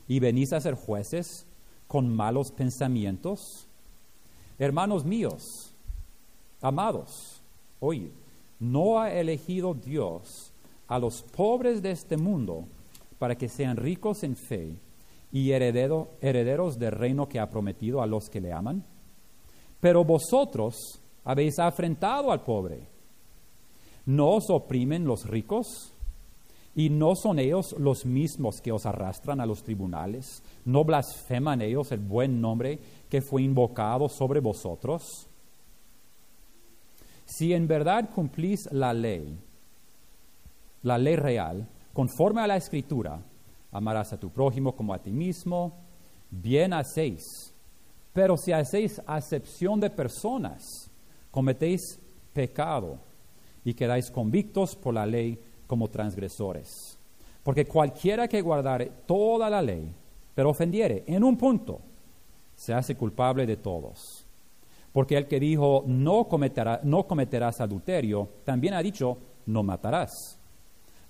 y 0.08 0.20
venís 0.20 0.52
a 0.52 0.60
ser 0.60 0.74
jueces 0.74 1.45
con 1.86 2.08
malos 2.14 2.50
pensamientos? 2.52 3.66
Hermanos 4.58 5.04
míos, 5.04 5.72
amados, 6.60 7.40
oye, 7.80 8.10
¿no 8.58 8.98
ha 8.98 9.12
elegido 9.12 9.74
Dios 9.74 10.52
a 10.88 10.98
los 10.98 11.22
pobres 11.22 11.82
de 11.82 11.90
este 11.90 12.16
mundo 12.16 12.64
para 13.18 13.36
que 13.36 13.48
sean 13.48 13.76
ricos 13.76 14.22
en 14.22 14.36
fe 14.36 14.76
y 15.32 15.50
heredero- 15.50 16.08
herederos 16.20 16.78
del 16.78 16.92
reino 16.92 17.28
que 17.28 17.38
ha 17.40 17.50
prometido 17.50 18.00
a 18.00 18.06
los 18.06 18.28
que 18.30 18.40
le 18.40 18.52
aman? 18.52 18.84
Pero 19.80 20.04
vosotros 20.04 21.00
habéis 21.24 21.58
afrentado 21.58 22.32
al 22.32 22.42
pobre. 22.42 22.88
¿No 24.06 24.30
os 24.30 24.48
oprimen 24.48 25.04
los 25.04 25.26
ricos? 25.28 25.92
¿Y 26.76 26.90
no 26.90 27.16
son 27.16 27.38
ellos 27.38 27.74
los 27.78 28.04
mismos 28.04 28.60
que 28.60 28.70
os 28.70 28.84
arrastran 28.84 29.40
a 29.40 29.46
los 29.46 29.62
tribunales? 29.62 30.42
¿No 30.66 30.84
blasfeman 30.84 31.62
ellos 31.62 31.90
el 31.90 32.00
buen 32.00 32.38
nombre 32.38 32.78
que 33.08 33.22
fue 33.22 33.42
invocado 33.42 34.10
sobre 34.10 34.40
vosotros? 34.40 35.26
Si 37.24 37.54
en 37.54 37.66
verdad 37.66 38.10
cumplís 38.14 38.70
la 38.72 38.92
ley, 38.92 39.38
la 40.82 40.98
ley 40.98 41.16
real, 41.16 41.66
conforme 41.94 42.42
a 42.42 42.46
la 42.46 42.58
escritura, 42.58 43.22
amarás 43.72 44.12
a 44.12 44.20
tu 44.20 44.28
prójimo 44.28 44.76
como 44.76 44.92
a 44.92 44.98
ti 44.98 45.10
mismo, 45.10 45.72
bien 46.30 46.74
hacéis. 46.74 47.54
Pero 48.12 48.36
si 48.36 48.52
hacéis 48.52 49.00
acepción 49.06 49.80
de 49.80 49.88
personas, 49.88 50.90
cometéis 51.30 51.98
pecado 52.34 52.98
y 53.64 53.72
quedáis 53.72 54.10
convictos 54.10 54.76
por 54.76 54.92
la 54.92 55.06
ley 55.06 55.38
como 55.66 55.88
transgresores. 55.88 56.98
Porque 57.42 57.64
cualquiera 57.66 58.26
que 58.28 58.40
guardare 58.42 58.90
toda 59.06 59.48
la 59.48 59.62
ley, 59.62 59.92
pero 60.34 60.50
ofendiere 60.50 61.04
en 61.06 61.22
un 61.24 61.36
punto, 61.36 61.80
se 62.54 62.74
hace 62.74 62.96
culpable 62.96 63.46
de 63.46 63.56
todos. 63.56 64.24
Porque 64.92 65.16
el 65.16 65.26
que 65.28 65.38
dijo 65.38 65.84
no, 65.86 66.28
cometerá- 66.28 66.80
no 66.82 67.06
cometerás 67.06 67.60
adulterio, 67.60 68.28
también 68.44 68.74
ha 68.74 68.82
dicho 68.82 69.18
no 69.46 69.62
matarás. 69.62 70.38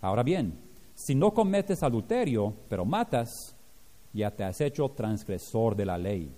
Ahora 0.00 0.22
bien, 0.22 0.58
si 0.94 1.14
no 1.14 1.32
cometes 1.32 1.82
adulterio, 1.82 2.52
pero 2.68 2.84
matas, 2.84 3.54
ya 4.12 4.30
te 4.30 4.44
has 4.44 4.60
hecho 4.60 4.88
transgresor 4.90 5.76
de 5.76 5.84
la 5.86 5.96
ley. 5.98 6.34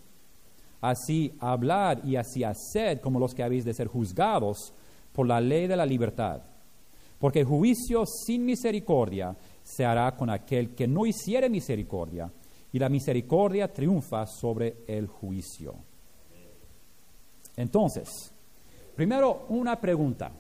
Así 0.81 1.35
hablad 1.41 2.05
y 2.05 2.17
así 2.17 2.45
haced 2.45 3.01
como 3.01 3.19
los 3.19 3.35
que 3.35 3.43
habéis 3.43 3.65
de 3.65 3.75
ser 3.75 3.89
juzgados 3.89 4.73
por 5.13 5.27
la 5.27 5.41
ley 5.41 5.67
de 5.67 5.77
la 5.77 5.87
libertad. 5.87 6.43
Porque 7.19 7.45
juicio 7.45 8.05
sin 8.07 8.45
misericordia 8.45 9.37
se 9.63 9.85
hará 9.85 10.15
con 10.17 10.31
aquel 10.31 10.75
que 10.75 10.87
no 10.87 11.05
hiciere 11.05 11.49
misericordia, 11.51 12.31
y 12.73 12.79
la 12.79 12.89
misericordia 12.89 13.73
triunfa 13.73 14.27
sobre 14.27 14.85
el 14.87 15.07
juicio. 15.07 15.75
Entonces, 17.57 18.33
primero 18.95 19.47
una 19.49 19.81
pregunta. 19.81 20.31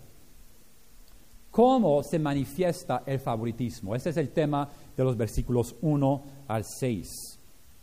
¿Cómo 1.50 2.02
se 2.02 2.18
manifiesta 2.18 3.02
el 3.06 3.18
favoritismo? 3.18 3.94
Ese 3.94 4.10
es 4.10 4.16
el 4.18 4.28
tema 4.28 4.68
de 4.96 5.02
los 5.02 5.16
versículos 5.16 5.74
1 5.80 6.22
al 6.46 6.64
6. 6.64 7.08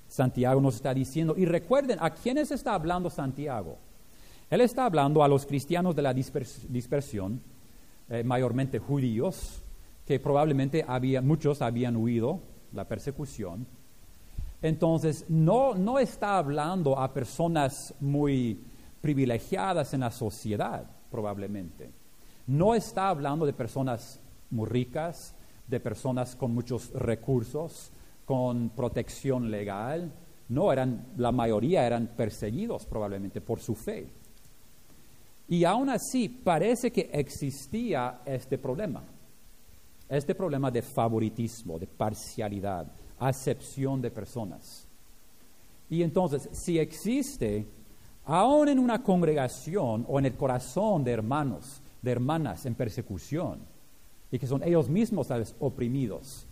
Santiago 0.07 0.61
nos 0.61 0.75
está 0.75 0.93
diciendo, 0.93 1.33
y 1.35 1.45
recuerden, 1.45 1.97
¿a 1.99 2.11
quiénes 2.11 2.51
está 2.51 2.75
hablando 2.75 3.09
Santiago? 3.09 3.77
Él 4.49 4.61
está 4.61 4.85
hablando 4.85 5.23
a 5.23 5.27
los 5.27 5.45
cristianos 5.45 5.95
de 5.95 6.03
la 6.03 6.13
dispers- 6.13 6.67
dispersión, 6.69 7.41
eh, 8.09 8.23
mayormente 8.23 8.79
judíos, 8.79 9.63
que 10.05 10.19
probablemente 10.19 10.85
había, 10.87 11.21
muchos 11.21 11.61
habían 11.61 11.95
huido 11.95 12.41
la 12.73 12.87
persecución. 12.87 13.65
Entonces, 14.61 15.25
no, 15.29 15.75
no 15.75 15.99
está 15.99 16.37
hablando 16.37 16.99
a 16.99 17.13
personas 17.13 17.93
muy 17.99 18.59
privilegiadas 19.01 19.93
en 19.93 20.01
la 20.01 20.11
sociedad, 20.11 20.85
probablemente. 21.11 21.91
No 22.47 22.75
está 22.75 23.09
hablando 23.09 23.45
de 23.45 23.53
personas 23.53 24.19
muy 24.49 24.67
ricas, 24.67 25.35
de 25.67 25.79
personas 25.79 26.35
con 26.35 26.53
muchos 26.53 26.91
recursos, 26.93 27.91
con 28.25 28.69
protección 28.69 29.49
legal. 29.49 30.11
No, 30.49 30.71
eran, 30.71 31.07
la 31.17 31.31
mayoría 31.31 31.85
eran 31.85 32.07
perseguidos 32.15 32.85
probablemente 32.85 33.41
por 33.41 33.59
su 33.59 33.75
fe. 33.75 34.09
Y 35.47 35.63
aún 35.63 35.89
así 35.89 36.29
parece 36.29 36.91
que 36.91 37.09
existía 37.13 38.21
este 38.25 38.57
problema, 38.57 39.03
este 40.09 40.33
problema 40.33 40.71
de 40.71 40.81
favoritismo, 40.81 41.77
de 41.77 41.87
parcialidad, 41.87 42.87
acepción 43.19 44.01
de 44.01 44.11
personas. 44.11 44.87
Y 45.89 46.01
entonces, 46.01 46.49
si 46.51 46.79
existe, 46.79 47.65
aún 48.25 48.69
en 48.69 48.79
una 48.79 49.03
congregación 49.03 50.05
o 50.07 50.17
en 50.17 50.25
el 50.25 50.35
corazón 50.35 51.03
de 51.03 51.11
hermanos, 51.11 51.81
de 52.01 52.11
hermanas 52.11 52.65
en 52.65 52.75
persecución, 52.75 53.59
y 54.31 54.39
que 54.39 54.47
son 54.47 54.63
ellos 54.63 54.89
mismos 54.89 55.27
tal 55.27 55.45
oprimidos, 55.59 56.47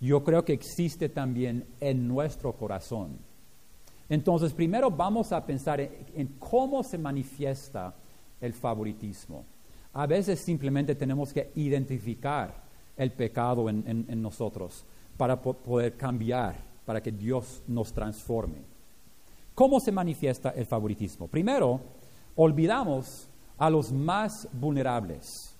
yo 0.00 0.22
creo 0.22 0.44
que 0.44 0.52
existe 0.52 1.08
también 1.08 1.66
en 1.80 2.06
nuestro 2.06 2.52
corazón. 2.52 3.18
Entonces, 4.08 4.54
primero 4.54 4.90
vamos 4.90 5.32
a 5.32 5.44
pensar 5.44 5.80
en, 5.80 6.36
cómo 6.38 6.82
se 6.82 6.96
manifiesta 6.96 7.94
el 8.40 8.52
favoritismo. 8.52 9.44
A 9.92 10.06
veces 10.06 10.40
simplemente 10.40 10.94
tenemos 10.94 11.32
que 11.32 11.50
identificar 11.54 12.62
el 12.96 13.12
pecado 13.12 13.68
en, 13.68 14.22
nosotros 14.22 14.84
para 15.16 15.40
poder 15.40 15.96
cambiar, 15.96 16.56
para 16.84 17.02
que 17.02 17.12
Dios 17.12 17.62
nos 17.66 17.92
transforme. 17.92 18.62
¿Cómo 19.54 19.80
se 19.80 19.90
manifiesta 19.90 20.50
el 20.50 20.66
favoritismo? 20.66 21.26
Primero, 21.26 21.80
olvidamos 22.36 23.28
a 23.56 23.68
los 23.70 23.90
más 23.90 24.48
vulnerables. 24.52 25.56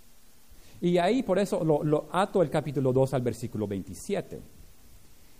Y 0.80 0.98
ahí 0.98 1.22
por 1.22 1.38
eso 1.38 1.64
lo, 1.64 2.08
ato 2.12 2.42
el 2.42 2.50
capítulo 2.50 2.92
2 2.92 3.14
al 3.14 3.22
versículo 3.22 3.66
27. 3.66 4.40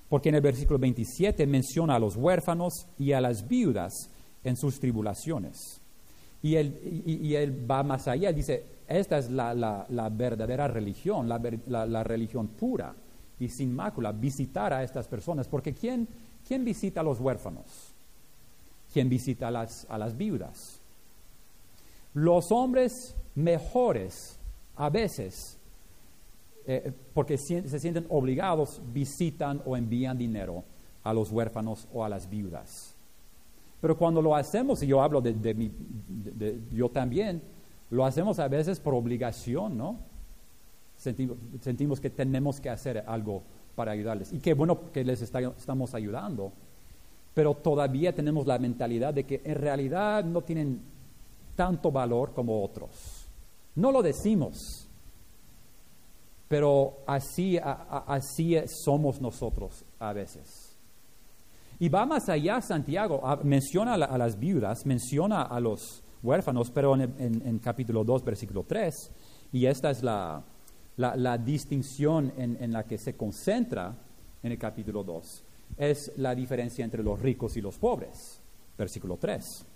Porque 0.08 0.30
en 0.30 0.34
el 0.36 0.40
versículo 0.40 0.78
27 0.78 1.46
menciona 1.46 1.94
a 1.94 1.98
los 1.98 2.16
huérfanos 2.16 2.86
y 2.98 3.12
a 3.12 3.20
las 3.20 3.46
viudas 3.46 3.92
en 4.42 4.56
sus 4.56 4.80
tribulaciones. 4.80 5.80
Y 6.42 6.54
él, 6.54 7.02
y, 7.04 7.34
él 7.34 7.68
va 7.68 7.82
más 7.82 8.06
allá, 8.06 8.32
dice, 8.32 8.64
esta 8.86 9.18
es 9.18 9.30
la, 9.30 10.10
verdadera 10.10 10.68
religión, 10.68 11.28
la, 11.28 12.04
religión 12.04 12.48
pura 12.48 12.94
y 13.40 13.48
sin 13.48 13.74
mácula, 13.74 14.12
visitar 14.12 14.72
a 14.72 14.82
estas 14.82 15.08
personas. 15.08 15.48
Porque 15.48 15.74
¿quién, 15.74 16.06
quién 16.46 16.64
visita 16.64 17.00
a 17.00 17.04
los 17.04 17.20
huérfanos? 17.20 17.92
¿Quién 18.92 19.08
visita 19.08 19.48
a 19.48 19.50
las, 19.50 19.86
a 19.88 19.98
las 19.98 20.16
viudas? 20.16 20.80
Los 22.14 22.52
hombres 22.52 23.14
mejores 23.34 24.38
a 24.76 24.90
veces, 24.90 25.58
eh, 26.66 26.92
porque 27.12 27.36
se 27.36 27.80
sienten 27.80 28.06
obligados, 28.08 28.80
visitan 28.92 29.60
o 29.66 29.76
envían 29.76 30.16
dinero 30.16 30.62
a 31.02 31.12
los 31.12 31.32
huérfanos 31.32 31.88
o 31.92 32.04
a 32.04 32.08
las 32.08 32.30
viudas. 32.30 32.94
Pero 33.80 33.96
cuando 33.96 34.20
lo 34.20 34.34
hacemos, 34.34 34.82
y 34.82 34.86
yo 34.86 35.00
hablo 35.00 35.20
de, 35.20 35.32
de, 35.34 36.60
yo 36.72 36.88
también, 36.88 37.40
lo 37.90 38.04
hacemos 38.04 38.38
a 38.38 38.48
veces 38.48 38.80
por 38.80 38.94
obligación, 38.94 39.76
¿no? 39.76 39.98
Sentimos, 40.96 42.00
que 42.00 42.10
tenemos 42.10 42.60
que 42.60 42.68
hacer 42.70 43.04
algo 43.06 43.42
para 43.76 43.92
ayudarles. 43.92 44.32
Y 44.32 44.40
qué 44.40 44.54
bueno 44.54 44.90
que 44.92 45.04
les 45.04 45.22
estamos 45.22 45.94
ayudando, 45.94 46.52
pero 47.34 47.54
todavía 47.54 48.12
tenemos 48.12 48.46
la 48.48 48.58
mentalidad 48.58 49.14
de 49.14 49.24
que 49.24 49.40
en 49.44 49.54
realidad 49.54 50.24
no 50.24 50.42
tienen 50.42 50.80
tanto 51.54 51.92
valor 51.92 52.32
como 52.34 52.64
otros. 52.64 53.28
No 53.76 53.92
lo 53.92 54.02
decimos, 54.02 54.88
pero 56.48 56.98
así, 57.06 57.58
así 57.62 58.56
somos 58.66 59.20
nosotros 59.20 59.84
a 60.00 60.12
veces. 60.12 60.67
Y 61.80 61.88
va 61.88 62.06
más 62.06 62.28
allá 62.28 62.60
Santiago, 62.60 63.22
menciona 63.44 63.94
a 63.94 64.18
las 64.18 64.38
viudas, 64.38 64.84
menciona 64.84 65.42
a 65.42 65.60
los 65.60 66.02
huérfanos, 66.22 66.70
pero 66.70 66.96
en, 66.96 67.58
capítulo 67.60 68.04
2, 68.04 68.24
versículo 68.24 68.64
3, 68.64 69.12
y 69.52 69.66
esta 69.66 69.90
es 69.90 70.02
la, 70.02 70.42
distinción 71.44 72.32
en, 72.36 72.56
en, 72.60 72.72
la 72.72 72.84
que 72.84 72.98
se 72.98 73.14
concentra 73.14 73.94
en 74.42 74.52
el 74.52 74.58
capítulo 74.58 75.04
2, 75.04 75.44
es 75.76 76.12
la 76.16 76.34
diferencia 76.34 76.84
entre 76.84 77.02
los 77.02 77.20
ricos 77.20 77.56
y 77.56 77.60
los 77.60 77.78
pobres, 77.78 78.40
versículo 78.76 79.16
3. 79.16 79.66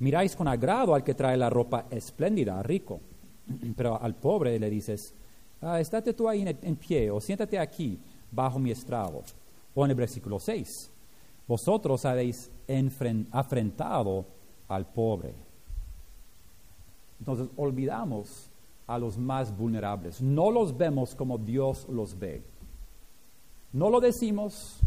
Miráis 0.00 0.34
con 0.34 0.48
agrado 0.48 0.94
al 0.94 1.04
que 1.04 1.14
trae 1.14 1.36
la 1.36 1.48
ropa 1.48 1.86
espléndida, 1.90 2.62
rico, 2.62 3.00
pero 3.76 4.02
al 4.02 4.16
pobre 4.16 4.58
le 4.58 4.68
dices, 4.68 5.14
ah, 5.60 5.80
estate 5.80 6.12
tú 6.12 6.28
ahí 6.28 6.44
en, 6.44 6.76
pie 6.76 7.10
o 7.10 7.20
siéntate 7.20 7.58
aquí 7.58 7.98
bajo 8.30 8.58
mi 8.58 8.70
estrado. 8.70 9.22
O 9.74 9.84
en 9.84 9.90
el 9.90 9.96
versículo 9.96 10.38
6, 10.38 10.90
vosotros 11.46 12.04
habéis 12.04 12.50
afrentado 13.30 14.26
al 14.68 14.86
pobre. 14.86 15.34
Entonces 17.18 17.48
olvidamos 17.56 18.50
a 18.86 18.98
los 18.98 19.16
más 19.16 19.56
vulnerables, 19.56 20.20
no 20.20 20.50
los 20.50 20.76
vemos 20.76 21.14
como 21.14 21.38
Dios 21.38 21.86
los 21.88 22.18
ve. 22.18 22.42
No 23.72 23.88
lo 23.88 24.00
decimos, 24.00 24.80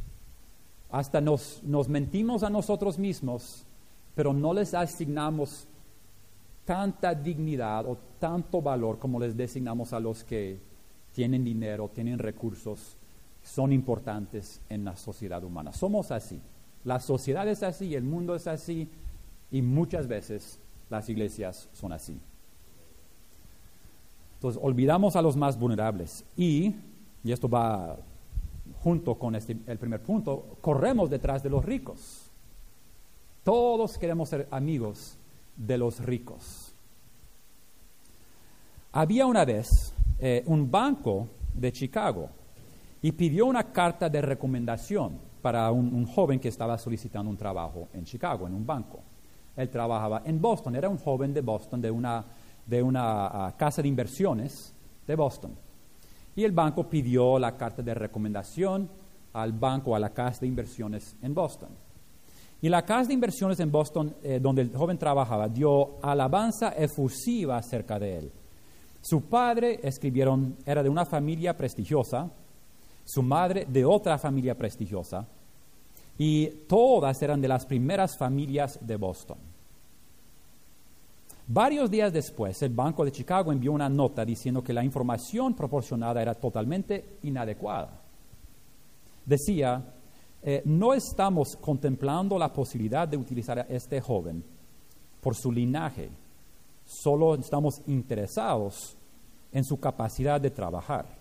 hasta 0.92 1.22
nos, 1.22 1.64
nos 1.64 1.88
mentimos 1.88 2.44
a 2.44 2.50
nosotros 2.50 3.00
mismos 3.00 3.66
pero 4.16 4.34
no 4.34 4.54
les 4.54 4.74
asignamos 4.74 5.68
tanta 6.64 7.14
dignidad 7.14 7.86
o 7.86 7.98
tanto 8.18 8.62
valor 8.62 8.98
como 8.98 9.20
les 9.20 9.36
designamos 9.36 9.94
a 9.94 10.00
los 10.00 10.24
que 10.24 10.58
tienen 11.12 11.44
dinero, 11.44 11.92
tienen 11.94 12.18
recursos, 12.18 12.98
son 13.46 13.72
importantes 13.72 14.60
en 14.70 14.84
la 14.84 14.98
sociedad 14.98 15.44
humana. 15.44 15.72
Somos 15.72 16.12
así. 16.12 16.42
La 16.84 17.00
sociedad 17.00 17.48
es 17.48 17.62
así, 17.64 17.96
el 17.96 18.04
mundo 18.04 18.36
es 18.36 18.48
así 18.48 18.90
y 19.52 19.62
muchas 19.62 20.08
veces 20.08 20.60
las 20.90 21.08
iglesias 21.10 21.70
son 21.72 21.94
así. 21.94 22.20
Entonces, 24.36 24.60
olvidamos 24.62 25.16
a 25.16 25.22
los 25.22 25.38
más 25.38 25.58
vulnerables 25.58 26.26
y, 26.36 26.76
y 27.24 27.32
esto 27.32 27.48
va 27.48 27.98
junto 28.82 29.16
con 29.16 29.36
este, 29.36 29.56
el 29.68 29.78
primer 29.78 30.02
punto, 30.02 30.58
corremos 30.62 31.10
detrás 31.10 31.44
de 31.44 31.50
los 31.50 31.64
ricos. 31.64 32.32
Todos 33.44 33.98
queremos 33.98 34.30
ser 34.30 34.48
amigos 34.50 35.18
de 35.56 35.78
los 35.78 36.00
ricos. 36.00 36.74
Había 38.92 39.28
una 39.28 39.46
vez 39.46 39.94
eh, 40.20 40.44
un 40.48 40.70
banco 40.70 41.28
de 41.54 41.72
Chicago 41.72 42.30
y 43.06 43.12
pidió 43.12 43.46
una 43.46 43.72
carta 43.72 44.10
de 44.10 44.20
recomendación 44.20 45.20
para 45.40 45.70
un, 45.70 46.08
joven 46.08 46.40
que 46.40 46.48
estaba 46.48 46.76
solicitando 46.76 47.30
un 47.30 47.38
trabajo 47.38 47.88
en 47.94 48.04
Chicago, 48.04 48.48
en 48.48 48.56
un 48.56 48.66
banco. 48.66 49.04
Él 49.56 49.70
trabajaba 49.70 50.24
en 50.26 50.42
Boston, 50.42 50.76
era 50.76 50.90
un 50.90 50.98
joven 50.98 51.32
de 51.32 51.42
Boston, 51.42 51.80
de 51.80 51.92
una, 51.92 52.26
de 52.66 52.82
una 52.82 53.28
ah, 53.28 53.56
casa 53.56 53.84
de 53.84 53.90
inversiones 53.90 54.74
de 55.06 55.16
Boston. 55.16 55.56
Y 56.36 56.46
el 56.46 56.52
banco 56.52 56.90
pidió 56.90 57.38
la 57.38 57.56
carta 57.56 57.84
de 57.84 57.94
recomendación 57.94 58.90
al 59.34 59.54
banco, 59.54 59.96
a 59.96 60.00
la 60.00 60.10
casa 60.10 60.40
de 60.40 60.48
inversiones 60.48 61.16
en 61.22 61.36
Boston. 61.36 61.70
Y 62.60 62.70
la 62.70 62.84
casa 62.84 63.10
de 63.10 63.14
inversiones 63.14 63.60
en 63.60 63.72
Boston, 63.72 64.16
eh, 64.24 64.40
donde 64.42 64.64
el 64.64 64.76
joven 64.76 64.98
trabajaba, 64.98 65.48
dio 65.48 66.04
alabanza 66.04 66.70
efusiva 66.70 67.58
acerca 67.58 68.00
de 68.00 68.18
él. 68.18 68.32
Su 69.00 69.30
padre, 69.30 69.80
escribieron, 69.84 70.58
era 70.66 70.82
de 70.82 70.90
una 70.90 71.06
familia 71.06 71.56
prestigiosa, 71.56 72.32
su 73.06 73.24
madre 73.24 73.66
de 73.70 73.86
otra 73.86 74.18
familia 74.18 74.58
prestigiosa, 74.58 75.26
y 76.18 76.48
todas 76.68 77.22
eran 77.22 77.42
de 77.42 77.48
las 77.48 77.66
primeras 77.66 78.18
familias 78.18 78.80
de 78.82 78.96
Boston. 78.96 79.38
Varios 81.48 81.92
días 81.92 82.12
después, 82.12 82.60
el 82.64 82.74
Banco 82.74 83.06
de 83.06 83.12
Chicago 83.12 83.52
envió 83.52 83.72
una 83.72 83.88
nota 83.88 84.26
diciendo 84.26 84.64
que 84.64 84.74
la 84.74 84.84
información 84.84 85.54
proporcionada 85.54 86.22
era 86.22 86.34
totalmente 86.34 87.18
inadecuada. 87.22 88.02
Decía, 89.26 89.94
eh, 90.42 90.64
no 90.66 90.94
estamos 90.94 91.56
contemplando 91.58 92.40
la 92.40 92.52
posibilidad 92.52 93.08
de 93.08 93.18
utilizar 93.18 93.60
a 93.60 93.68
este 93.70 94.02
joven 94.02 94.44
por 95.22 95.36
su 95.36 95.52
linaje, 95.52 96.10
solo 96.86 97.36
estamos 97.36 97.82
interesados 97.88 98.96
en 99.52 99.64
su 99.64 99.80
capacidad 99.80 100.40
de 100.40 100.52
trabajar. 100.52 101.15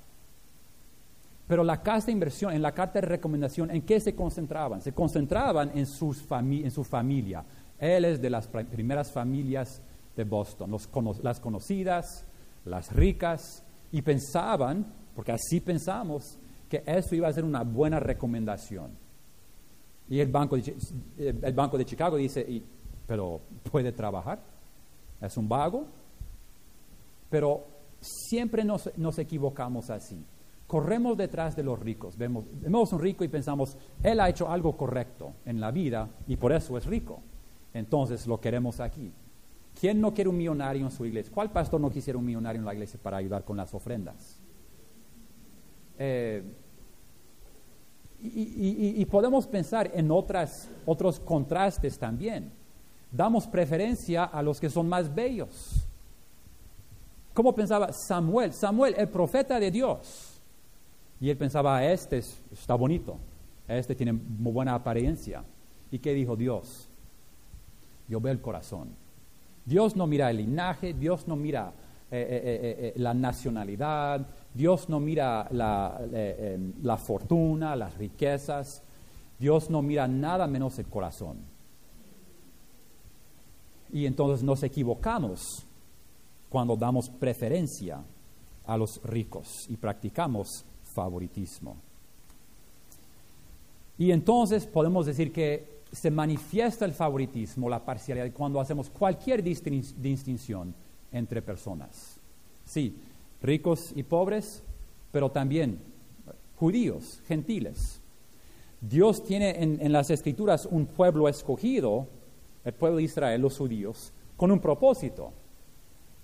Pero 1.47 1.63
la 1.63 1.83
casa 1.83 2.07
de 2.07 2.13
inversión, 2.13 2.55
en 2.55 2.63
la 2.63 2.73
carta 2.73 3.01
de 3.01 3.07
recomendación, 3.07 3.71
¿en 3.71 3.83
qué 3.83 4.01
se 4.01 4.15
concentraban? 4.15 4.81
Se 4.81 4.93
concentraban 4.93 5.71
en, 5.71 5.87
en 5.87 6.71
su 6.71 6.85
familia. 6.85 7.45
Él 7.79 8.05
es 8.07 8.21
de 8.21 8.31
las 8.31 8.47
primeras 8.47 9.13
familias 9.13 9.83
de 10.17 10.25
Boston, 10.25 10.75
las 11.23 11.41
conocidas, 11.41 12.25
las 12.65 12.93
ricas, 12.93 13.63
y 13.93 14.03
pensaban, 14.03 14.87
porque 15.15 15.33
así 15.33 15.61
pensamos, 15.61 16.39
que 16.69 16.83
eso 16.87 17.15
iba 17.15 17.29
a 17.29 17.33
ser 17.33 17.45
una 17.45 17.63
buena 17.63 18.01
recomendación. 18.01 18.91
Y 20.09 20.21
el 20.21 20.31
Banco 20.31 20.57
de, 20.57 20.75
el 21.19 21.53
banco 21.53 21.79
de 21.79 21.85
Chicago 21.85 22.17
dice, 22.17 22.63
pero 23.07 23.41
puede 23.71 23.93
trabajar, 23.93 24.41
es 25.21 25.37
un 25.37 25.49
vago. 25.49 25.87
Pero 27.31 27.65
siempre 28.01 28.65
nos, 28.65 29.19
equivocamos 29.19 29.91
así. 29.91 30.23
Corremos 30.67 31.17
detrás 31.17 31.55
de 31.55 31.63
los 31.63 31.79
ricos. 31.79 32.17
Vemos, 32.17 32.45
vemos 32.53 32.93
un 32.93 33.01
rico 33.01 33.23
y 33.23 33.29
pensamos, 33.29 33.77
él 34.03 34.19
ha 34.21 34.29
hecho 34.29 34.51
algo 34.51 34.77
correcto 34.77 35.35
en 35.45 35.61
la 35.61 35.71
vida 35.71 36.09
y 36.27 36.37
por 36.37 36.53
eso 36.53 36.79
es 36.79 36.87
rico. 36.87 37.21
Entonces 37.73 38.27
lo 38.27 38.41
queremos 38.41 38.81
aquí. 38.81 39.13
¿Quién 39.79 40.01
no 40.01 40.15
quiere 40.15 40.31
un 40.31 40.37
millonario 40.37 40.87
en 40.87 40.93
su 40.93 41.05
iglesia? 41.05 41.33
¿Cuál 41.35 41.51
pastor 41.51 41.81
no 41.81 41.91
quisiera 41.91 42.19
un 42.19 42.25
millonario 42.25 42.61
en 42.61 42.67
la 42.67 42.73
iglesia 42.73 42.99
para 43.03 43.19
ayudar 43.19 43.45
con 43.45 43.57
las 43.57 43.75
ofrendas? 43.75 44.41
Eh, 45.99 46.43
y, 48.23 49.03
y 49.03 49.05
podemos 49.05 49.47
pensar 49.47 49.91
en 49.93 50.11
otras, 50.11 50.71
otros 50.87 51.21
contrastes 51.21 51.99
también. 51.99 52.51
Damos 53.13 53.47
preferencia 53.47 54.25
a 54.25 54.43
los 54.43 54.59
que 54.59 54.71
son 54.71 54.89
más 54.89 55.15
bellos. 55.15 55.87
¿Cómo 57.35 57.55
pensaba 57.55 57.93
Samuel? 57.93 58.53
Samuel, 58.53 58.95
el 58.97 59.09
profeta 59.09 59.61
de 59.61 59.71
Dios. 59.71 60.34
Y 61.21 61.31
él 61.31 61.37
pensaba, 61.37 61.85
este 61.85 62.19
está 62.19 62.75
bonito, 62.75 63.17
este 63.69 63.95
tiene 63.95 64.13
muy 64.13 64.53
buena 64.53 64.75
apariencia. 64.75 65.45
¿Y 65.91 65.99
qué 65.99 66.13
dijo 66.13 66.37
Dios? 66.37 66.89
Yo 68.09 68.21
veo 68.21 68.33
el 68.33 68.41
corazón. 68.41 68.89
Dios 69.65 69.97
no 69.97 70.07
mira 70.07 70.31
el 70.31 70.39
linaje, 70.39 70.93
Dios 70.93 71.27
no 71.27 71.37
mira 71.37 71.73
eh, 72.11 72.27
eh, 72.31 72.77
eh, 72.79 72.93
la 72.97 73.15
nacionalidad, 73.15 74.27
Dios 74.53 74.89
no 74.89 75.01
mira 75.01 75.49
la, 75.51 76.01
la 76.83 76.97
fortuna, 76.97 77.75
las 77.75 77.97
riquezas, 77.97 78.83
Dios 79.39 79.71
no 79.71 79.83
mira 79.83 80.07
nada 80.07 80.47
menos 80.47 80.79
el 80.79 80.87
corazón. 80.87 81.39
Y 83.93 84.07
entonces 84.07 84.45
nos 84.45 84.63
equivocamos 84.63 85.67
cuando 86.49 86.77
damos 86.77 87.09
preferencia 87.09 88.03
a 88.67 88.77
los 88.77 89.01
ricos 89.05 89.67
y 89.69 89.77
practicamos 89.77 90.65
favoritismo. 90.95 91.77
Y 93.99 94.11
entonces 94.11 94.67
podemos 94.67 95.07
decir 95.07 95.33
que 95.33 95.75
se 95.93 96.11
manifiesta 96.11 96.85
el 96.85 96.93
favoritismo, 96.93 97.69
la 97.69 97.85
parcialidad, 97.85 98.33
cuando 98.33 98.61
hacemos 98.61 98.91
cualquier 98.91 99.43
distinción 99.43 100.75
entre 101.13 101.43
personas. 101.43 102.17
Sí, 102.65 102.97
ricos 103.43 103.93
y 103.95 104.03
pobres, 104.03 104.63
pero 105.13 105.31
también 105.31 105.79
judíos, 106.57 107.21
gentiles. 107.29 108.01
Dios 108.81 109.25
tiene 109.25 109.63
en, 109.63 109.79
en, 109.81 109.93
las 109.93 110.11
escrituras 110.11 110.67
un 110.67 110.87
pueblo 110.87 111.29
escogido, 111.29 112.09
el 112.65 112.73
pueblo 112.73 112.99
de 112.99 113.05
Israel, 113.05 113.41
los 113.41 113.57
judíos, 113.57 114.13
con 114.37 114.51
un 114.51 114.59
propósito. 114.59 115.33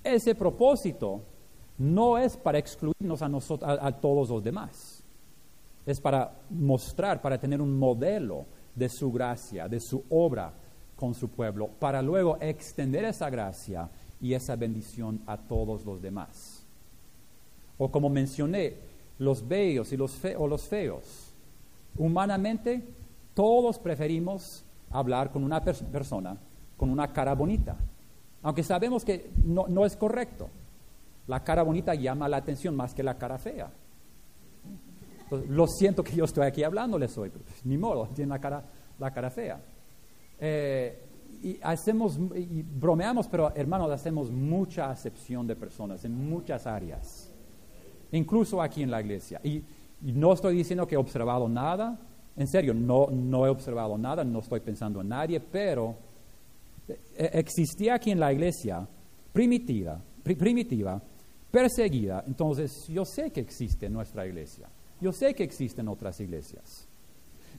Ese 0.02 0.34
propósito 0.34 1.22
no 1.80 2.18
es 2.18 2.36
para 2.36 2.58
excluirnos 2.58 3.22
a, 3.22 3.28
nosotros, 3.28 3.78
a, 3.80 3.90
todos 3.90 4.28
los 4.28 4.44
demás, 4.44 5.02
es 5.86 5.98
para 5.98 6.30
mostrar, 6.50 7.22
para 7.22 7.40
tener 7.40 7.62
un 7.62 7.78
modelo 7.78 8.44
de 8.74 8.86
su 8.90 9.10
gracia, 9.10 9.66
de 9.66 9.80
su 9.80 10.04
obra 10.10 10.52
con 10.94 11.14
su 11.14 11.30
pueblo, 11.30 11.68
para 11.78 12.02
luego 12.02 12.36
extender 12.38 13.06
esa 13.06 13.30
gracia 13.30 13.88
y 14.20 14.34
esa 14.34 14.56
bendición 14.56 15.22
a 15.26 15.38
todos 15.38 15.86
los 15.86 16.02
demás. 16.02 16.66
O 17.78 17.90
como 17.90 18.10
mencioné, 18.10 18.74
los 19.18 19.48
bellos 19.48 19.90
y 19.94 19.96
los 19.96 20.18
o 20.36 20.46
los 20.46 20.68
feos. 20.68 21.32
Humanamente, 21.96 22.82
todos 23.32 23.78
preferimos 23.78 24.64
hablar 24.90 25.30
con 25.30 25.44
una 25.44 25.64
persona 25.64 26.36
con 26.76 26.90
una 26.90 27.10
cara 27.10 27.34
bonita, 27.34 27.76
aunque 28.42 28.62
sabemos 28.62 29.02
que 29.02 29.30
no, 29.44 29.66
no 29.66 29.86
es 29.86 29.96
correcto. 29.96 30.50
La 31.30 31.44
cara 31.44 31.62
bonita 31.62 31.94
llama 31.94 32.28
la 32.28 32.38
atención 32.38 32.74
más 32.74 32.92
que 32.92 33.04
la 33.04 33.16
cara 33.16 33.38
fea. 33.38 33.70
lo 35.48 35.66
siento 35.68 36.02
que 36.02 36.16
yo 36.16 36.24
estoy 36.24 36.44
aquí 36.44 36.64
hablándoles 36.64 37.16
hoy, 37.16 37.30
ni 37.62 37.78
modo, 37.78 38.08
tiene 38.08 38.30
la 38.30 38.40
cara, 38.40 38.64
la 38.98 39.12
cara 39.12 39.30
fea. 39.30 39.60
Eh, 40.40 41.04
y 41.40 41.56
hacemos, 41.62 42.18
bromeamos, 42.18 43.28
pero 43.28 43.54
hermanos, 43.54 43.92
hacemos 43.92 44.28
mucha 44.28 44.90
acepción 44.90 45.46
de 45.46 45.54
personas 45.54 46.04
en 46.04 46.28
muchas 46.28 46.66
áreas, 46.66 47.32
incluso 48.10 48.60
aquí 48.60 48.82
en 48.82 48.90
la 48.90 49.00
iglesia. 49.00 49.40
Y, 49.44 49.62
y, 50.02 50.12
no 50.12 50.32
estoy 50.32 50.56
diciendo 50.56 50.84
que 50.84 50.96
he 50.96 50.98
observado 50.98 51.48
nada, 51.48 51.96
en 52.36 52.48
serio, 52.48 52.74
no, 52.74 53.06
no 53.06 53.46
he 53.46 53.50
observado 53.50 53.96
nada, 53.96 54.24
no 54.24 54.40
estoy 54.40 54.58
pensando 54.58 55.00
en 55.00 55.08
nadie, 55.10 55.38
pero 55.38 55.94
eh, 56.88 57.30
existía 57.34 57.94
aquí 57.94 58.10
en 58.10 58.18
la 58.18 58.32
iglesia 58.32 58.84
primitiva, 59.32 60.02
primitiva, 60.24 61.00
perseguida, 61.50 62.24
entonces 62.26 62.86
yo 62.88 63.04
sé 63.04 63.30
que 63.30 63.40
existe 63.40 63.88
nuestra 63.88 64.26
iglesia, 64.26 64.68
yo 65.00 65.12
sé 65.12 65.34
que 65.34 65.44
existen 65.44 65.88
otras 65.88 66.20
iglesias. 66.20 66.86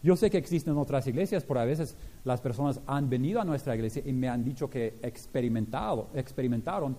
Yo 0.04 0.16
sé 0.16 0.32
que 0.32 0.38
existen 0.40 0.76
otras 0.78 1.06
iglesias, 1.06 1.44
pero 1.48 1.60
a 1.60 1.66
veces 1.66 1.96
las 2.24 2.42
personas 2.42 2.80
han 2.88 3.08
venido 3.08 3.40
a 3.40 3.46
nuestra 3.46 3.76
iglesia 3.76 4.02
y 4.04 4.12
me 4.14 4.30
han 4.30 4.44
dicho 4.44 4.68
que 4.68 4.98
experimentado, 5.04 6.10
experimentaron 6.16 6.98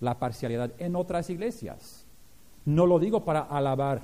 la 0.00 0.18
parcialidad 0.18 0.72
en 0.78 0.96
otras 0.96 1.28
iglesias. 1.28 2.06
No 2.64 2.86
lo 2.86 2.98
digo 2.98 3.24
para 3.24 3.40
alabar 3.40 4.02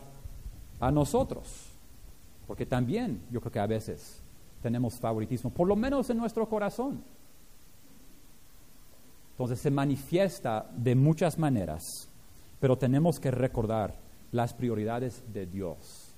a 0.79 0.91
nosotros, 0.91 1.71
porque 2.47 2.67
también 2.67 3.23
yo 3.31 3.41
creo 3.41 3.53
que 3.53 3.61
a 3.61 3.67
veces 3.67 4.21
tenemos 4.63 4.99
favoritismo, 4.99 5.51
por 5.51 5.67
lo 5.67 5.77
menos 5.77 6.11
en 6.11 6.19
nuestro 6.19 6.47
corazón. 6.49 7.03
Entonces 9.33 9.59
se 9.59 9.71
manifiesta 9.71 10.71
de 10.77 10.95
muchas 10.95 11.39
maneras, 11.39 11.83
pero 12.61 12.77
tenemos 12.79 13.19
que 13.21 13.31
recordar 13.31 13.95
las 14.33 14.53
prioridades 14.55 15.23
de 15.33 15.47
Dios. 15.47 16.15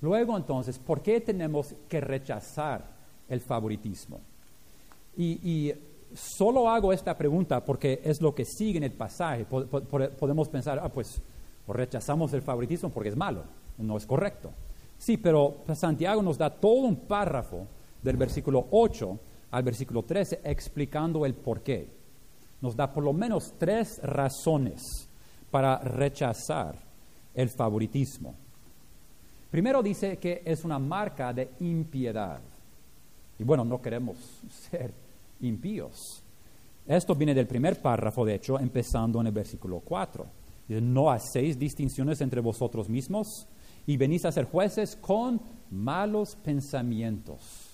Luego 0.00 0.36
entonces, 0.36 0.78
¿por 0.78 1.02
qué 1.02 1.20
tenemos 1.20 1.74
que 1.88 2.00
rechazar 2.00 2.84
el 3.28 3.40
favoritismo? 3.40 4.20
Y, 5.16 5.72
solo 6.14 6.70
hago 6.70 6.90
esta 6.90 7.18
pregunta 7.18 7.62
porque 7.62 8.00
es 8.02 8.22
lo 8.22 8.34
que 8.34 8.44
sigue 8.44 8.78
en 8.78 8.84
el 8.84 8.92
pasaje. 8.92 9.44
Podemos 9.44 10.48
pensar, 10.48 10.80
ah, 10.82 10.88
pues 10.88 11.20
rechazamos 11.66 12.32
el 12.32 12.40
favoritismo 12.40 12.88
porque 12.88 13.10
es 13.10 13.16
malo, 13.16 13.44
no 13.76 13.96
es 13.96 14.06
correcto. 14.06 14.50
Sí, 14.96 15.18
pero 15.18 15.64
Santiago 15.74 16.22
nos 16.22 16.38
da 16.38 16.50
todo 16.50 16.86
un 16.86 16.96
párrafo 16.96 17.66
del 18.02 18.16
versículo 18.16 18.68
8 18.70 19.18
al 19.50 19.62
versículo 19.62 20.02
13 20.02 20.40
explicando 20.44 21.26
el 21.26 21.34
por 21.34 21.62
qué. 21.62 21.97
Nos 22.60 22.74
da 22.74 22.92
por 22.92 23.04
lo 23.04 23.12
menos 23.12 23.54
tres 23.58 24.00
razones 24.02 25.08
para 25.50 25.78
rechazar 25.78 26.76
el 27.34 27.48
favoritismo. 27.48 28.34
Primero 29.50 29.82
dice 29.82 30.18
que 30.18 30.42
es 30.44 30.64
una 30.64 30.78
marca 30.78 31.32
de 31.32 31.52
impiedad. 31.60 32.40
Y 33.38 33.44
bueno, 33.44 33.64
no 33.64 33.80
queremos 33.80 34.16
ser 34.70 34.92
impíos. 35.40 36.22
Esto 36.86 37.14
viene 37.14 37.34
del 37.34 37.46
primer 37.46 37.80
párrafo, 37.80 38.24
de 38.24 38.34
hecho, 38.34 38.58
empezando 38.58 39.20
en 39.20 39.28
el 39.28 39.32
versículo 39.32 39.80
4. 39.80 40.26
Dice, 40.66 40.80
no 40.80 41.10
hacéis 41.10 41.58
distinciones 41.58 42.20
entre 42.20 42.40
vosotros 42.40 42.88
mismos 42.88 43.46
y 43.86 43.96
venís 43.96 44.24
a 44.24 44.32
ser 44.32 44.46
jueces 44.46 44.96
con 44.96 45.40
malos 45.70 46.36
pensamientos. 46.36 47.67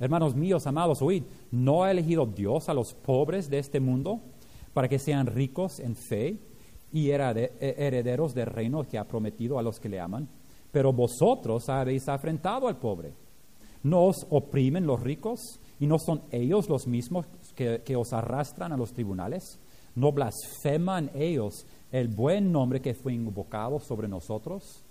Hermanos 0.00 0.36
míos, 0.36 0.66
amados, 0.66 1.02
oíd, 1.02 1.24
¿no 1.50 1.82
ha 1.82 1.90
elegido 1.90 2.24
Dios 2.24 2.68
a 2.68 2.74
los 2.74 2.94
pobres 2.94 3.50
de 3.50 3.58
este 3.58 3.80
mundo 3.80 4.20
para 4.72 4.88
que 4.88 4.98
sean 4.98 5.26
ricos 5.26 5.80
en 5.80 5.96
fe 5.96 6.38
y 6.92 7.10
herederos 7.10 8.32
del 8.32 8.46
reino 8.46 8.84
que 8.84 8.96
ha 8.96 9.08
prometido 9.08 9.58
a 9.58 9.62
los 9.62 9.80
que 9.80 9.88
le 9.88 9.98
aman? 9.98 10.28
Pero 10.70 10.92
vosotros 10.92 11.68
habéis 11.68 12.08
afrentado 12.08 12.68
al 12.68 12.78
pobre. 12.78 13.12
¿No 13.82 14.04
os 14.04 14.24
oprimen 14.30 14.86
los 14.86 15.00
ricos 15.00 15.40
y 15.80 15.86
no 15.86 15.98
son 15.98 16.22
ellos 16.30 16.68
los 16.68 16.86
mismos 16.86 17.26
que, 17.56 17.82
que 17.84 17.96
os 17.96 18.12
arrastran 18.12 18.72
a 18.72 18.76
los 18.76 18.92
tribunales? 18.92 19.58
¿No 19.96 20.12
blasfeman 20.12 21.10
ellos 21.14 21.66
el 21.90 22.06
buen 22.06 22.52
nombre 22.52 22.80
que 22.80 22.94
fue 22.94 23.14
invocado 23.14 23.80
sobre 23.80 24.06
nosotros? 24.06 24.84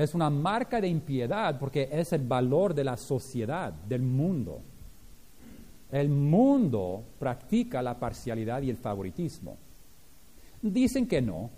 Es 0.00 0.14
una 0.14 0.30
marca 0.30 0.80
de 0.80 0.88
impiedad 0.88 1.58
porque 1.58 1.86
es 1.92 2.14
el 2.14 2.26
valor 2.26 2.72
de 2.72 2.84
la 2.84 2.96
sociedad, 2.96 3.70
del 3.70 4.00
mundo. 4.00 4.62
El 5.92 6.08
mundo 6.08 7.04
practica 7.18 7.82
la 7.82 7.98
parcialidad 7.98 8.62
y 8.62 8.70
el 8.70 8.78
favoritismo. 8.78 9.58
Dicen 10.62 11.06
que 11.06 11.20
no 11.20 11.50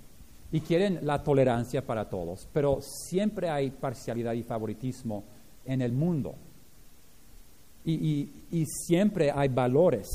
y 0.51 0.61
quieren 0.61 0.99
la 1.03 1.23
tolerancia 1.23 1.87
para 1.87 2.11
todos, 2.11 2.49
pero 2.53 2.81
siempre 2.83 3.49
hay 3.49 3.71
parcialidad 3.71 4.33
y 4.33 4.43
favoritismo 4.43 5.23
en 5.65 5.81
el 5.81 5.93
mundo. 5.93 6.35
Y, 7.85 8.29
siempre 8.67 9.31
hay 9.31 9.49
valores 9.51 10.09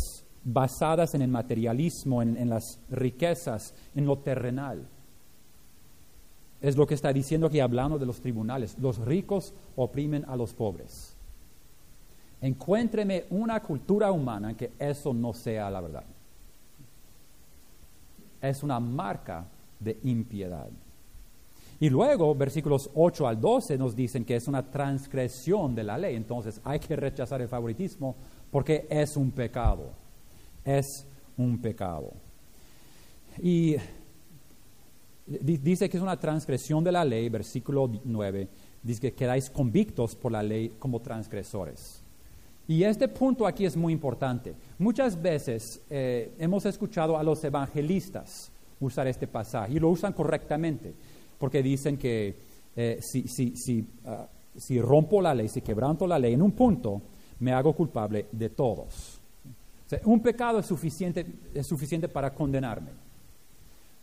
basadas 0.44 1.14
en 1.14 1.22
el 1.22 1.30
materialismo, 1.30 2.22
en 2.22 2.50
las 2.50 2.78
riquezas, 2.90 3.74
en 3.96 4.06
lo 4.06 4.18
terrenal. 4.18 4.86
Es 6.62 6.76
lo 6.76 6.88
que 6.88 6.96
está 6.96 7.14
diciendo 7.14 7.48
aquí 7.48 7.60
hablando 7.60 8.00
de 8.00 8.06
los 8.06 8.20
tribunales. 8.20 8.78
Los 8.80 8.98
ricos 9.00 9.54
oprimen 9.76 10.26
a 10.28 10.36
los 10.36 10.54
pobres. 10.54 11.16
Encuéntreme 12.42 13.26
una 13.30 13.62
cultura 13.62 14.12
humana 14.12 14.52
en 14.52 14.56
que 14.56 14.72
eso 14.80 15.14
no 15.14 15.34
sea 15.34 15.70
la 15.70 15.82
verdad. 15.82 16.04
Es 18.42 18.64
una 18.64 18.80
marca 18.80 19.46
de 19.80 20.00
impiedad. 20.04 20.68
Y 21.80 21.90
luego, 21.90 22.34
versículos 22.34 22.90
8 22.96 23.28
al 23.28 23.40
12 23.40 23.78
nos 23.78 23.96
dicen 23.96 24.26
que 24.26 24.36
es 24.36 24.48
una 24.48 24.64
transgresión 24.64 25.76
de 25.76 25.84
la 25.84 25.98
ley. 25.98 26.16
Entonces 26.16 26.60
hay 26.64 26.80
que 26.80 26.96
rechazar 26.96 27.42
el 27.42 27.48
favoritismo 27.48 28.16
porque 28.52 28.88
es 28.90 29.16
un 29.16 29.32
pecado. 29.32 29.92
Es 30.66 31.06
un 31.38 31.60
pecado. 31.60 32.14
Y 33.42 33.76
Dice 35.28 35.90
que 35.90 35.98
es 35.98 36.04
una 36.04 36.18
transgresión 36.18 36.84
de 36.86 36.92
la 36.92 37.04
ley, 37.04 37.28
versículo 37.28 37.92
9, 38.06 38.48
dice 38.82 39.02
que 39.02 39.14
quedáis 39.14 39.50
convictos 39.50 40.16
por 40.16 40.32
la 40.32 40.42
ley 40.42 40.76
como 40.80 41.02
transgresores. 41.02 42.02
Y 42.66 42.84
este 42.84 43.10
punto 43.10 43.46
aquí 43.46 43.66
es 43.66 43.76
muy 43.76 43.92
importante. 43.92 44.56
Muchas 44.80 45.22
veces 45.22 45.82
eh, 45.90 46.32
hemos 46.40 46.66
escuchado 46.66 47.18
a 47.18 47.24
los 47.24 47.44
evangelistas 47.44 48.52
usar 48.80 49.08
este 49.08 49.28
pasaje 49.28 49.74
y 49.74 49.80
lo 49.80 49.90
usan 49.90 50.14
correctamente, 50.14 50.94
porque 51.38 51.62
dicen 51.62 51.98
que 51.98 52.36
eh, 52.76 53.00
si, 53.02 53.28
si, 53.28 53.56
si, 53.58 53.86
ah, 54.06 54.28
si 54.56 54.80
rompo 54.80 55.22
la 55.22 55.34
ley, 55.34 55.50
si 55.50 55.62
quebranto 55.62 56.08
la 56.08 56.20
ley 56.20 56.34
en 56.34 56.42
un 56.42 56.52
punto, 56.52 57.02
me 57.40 57.52
hago 57.52 57.74
culpable 57.74 58.28
de 58.32 58.50
todos. 58.50 59.20
un 60.06 60.22
pecado 60.22 60.60
es 60.60 60.66
suficiente, 60.66 61.26
es 61.54 61.68
suficiente 61.68 62.08
para 62.08 62.34
condenarme. 62.34 63.07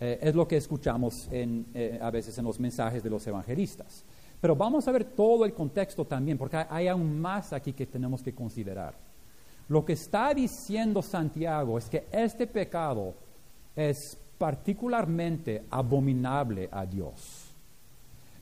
Eh, 0.04 0.18
es 0.20 0.34
lo 0.34 0.46
que 0.46 0.58
escuchamos 0.58 1.28
en, 1.32 1.66
a 2.02 2.10
veces 2.10 2.36
en 2.36 2.44
los 2.44 2.60
mensajes 2.60 3.02
de 3.02 3.08
los 3.08 3.26
evangelistas. 3.26 4.04
Pero 4.38 4.54
vamos 4.54 4.86
a 4.86 4.92
ver 4.92 5.04
todo 5.04 5.46
el 5.46 5.54
contexto 5.54 6.04
también, 6.04 6.36
porque 6.36 6.58
hay 6.68 6.88
aún 6.88 7.18
más 7.18 7.54
aquí 7.54 7.72
que 7.72 7.86
tenemos 7.86 8.22
que 8.22 8.34
considerar. 8.34 8.94
Lo 9.68 9.82
que 9.82 9.94
está 9.94 10.34
diciendo 10.34 11.00
Santiago 11.00 11.78
es 11.78 11.88
que 11.88 12.04
este 12.12 12.46
pecado 12.46 13.14
es 13.74 14.18
particularmente 14.36 15.64
abominable 15.70 16.68
a 16.70 16.84
Dios. 16.84 17.54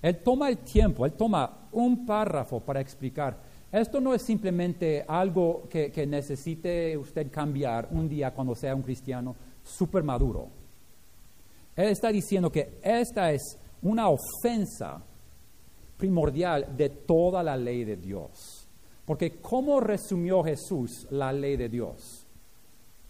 Él 0.02 0.16
toma 0.16 0.48
el 0.48 0.58
tiempo, 0.58 1.06
él 1.06 1.12
toma 1.12 1.68
un 1.70 2.04
párrafo 2.04 2.58
para 2.58 2.80
explicar, 2.80 3.38
esto 3.70 4.00
no 4.00 4.14
es 4.14 4.22
simplemente 4.22 5.04
algo 5.06 5.68
que, 5.70 5.92
que 5.92 6.08
necesite 6.08 6.98
usted 6.98 7.30
cambiar 7.30 7.86
un 7.92 8.08
día 8.08 8.34
cuando 8.34 8.56
sea 8.56 8.74
un 8.74 8.82
cristiano 8.82 9.36
súper 9.62 10.02
maduro. 10.02 10.61
Él 11.76 11.88
está 11.88 12.08
diciendo 12.08 12.50
que 12.50 12.78
esta 12.82 13.32
es 13.32 13.58
una 13.82 14.08
ofensa 14.08 15.02
primordial 15.96 16.76
de 16.76 16.88
toda 16.90 17.42
la 17.42 17.56
ley 17.56 17.84
de 17.84 17.96
Dios. 17.96 18.66
Porque 19.04 19.40
¿cómo 19.40 19.80
resumió 19.80 20.42
Jesús 20.42 21.06
la 21.10 21.32
ley 21.32 21.56
de 21.56 21.68
Dios? 21.68 22.26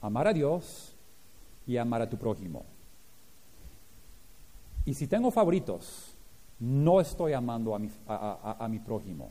Amar 0.01 0.29
a 0.29 0.33
Dios 0.33 0.95
y 1.67 1.77
amar 1.77 2.03
a 2.03 2.09
tu 2.09 2.17
prójimo. 2.17 2.65
Y 4.85 4.95
si 4.95 5.07
tengo 5.07 5.31
favoritos, 5.31 6.17
no 6.59 7.01
estoy 7.01 7.33
amando 7.33 7.75
a 7.75 7.79
mi, 7.79 7.91
a, 8.07 8.67
mi 8.69 8.79
prójimo. 8.79 9.31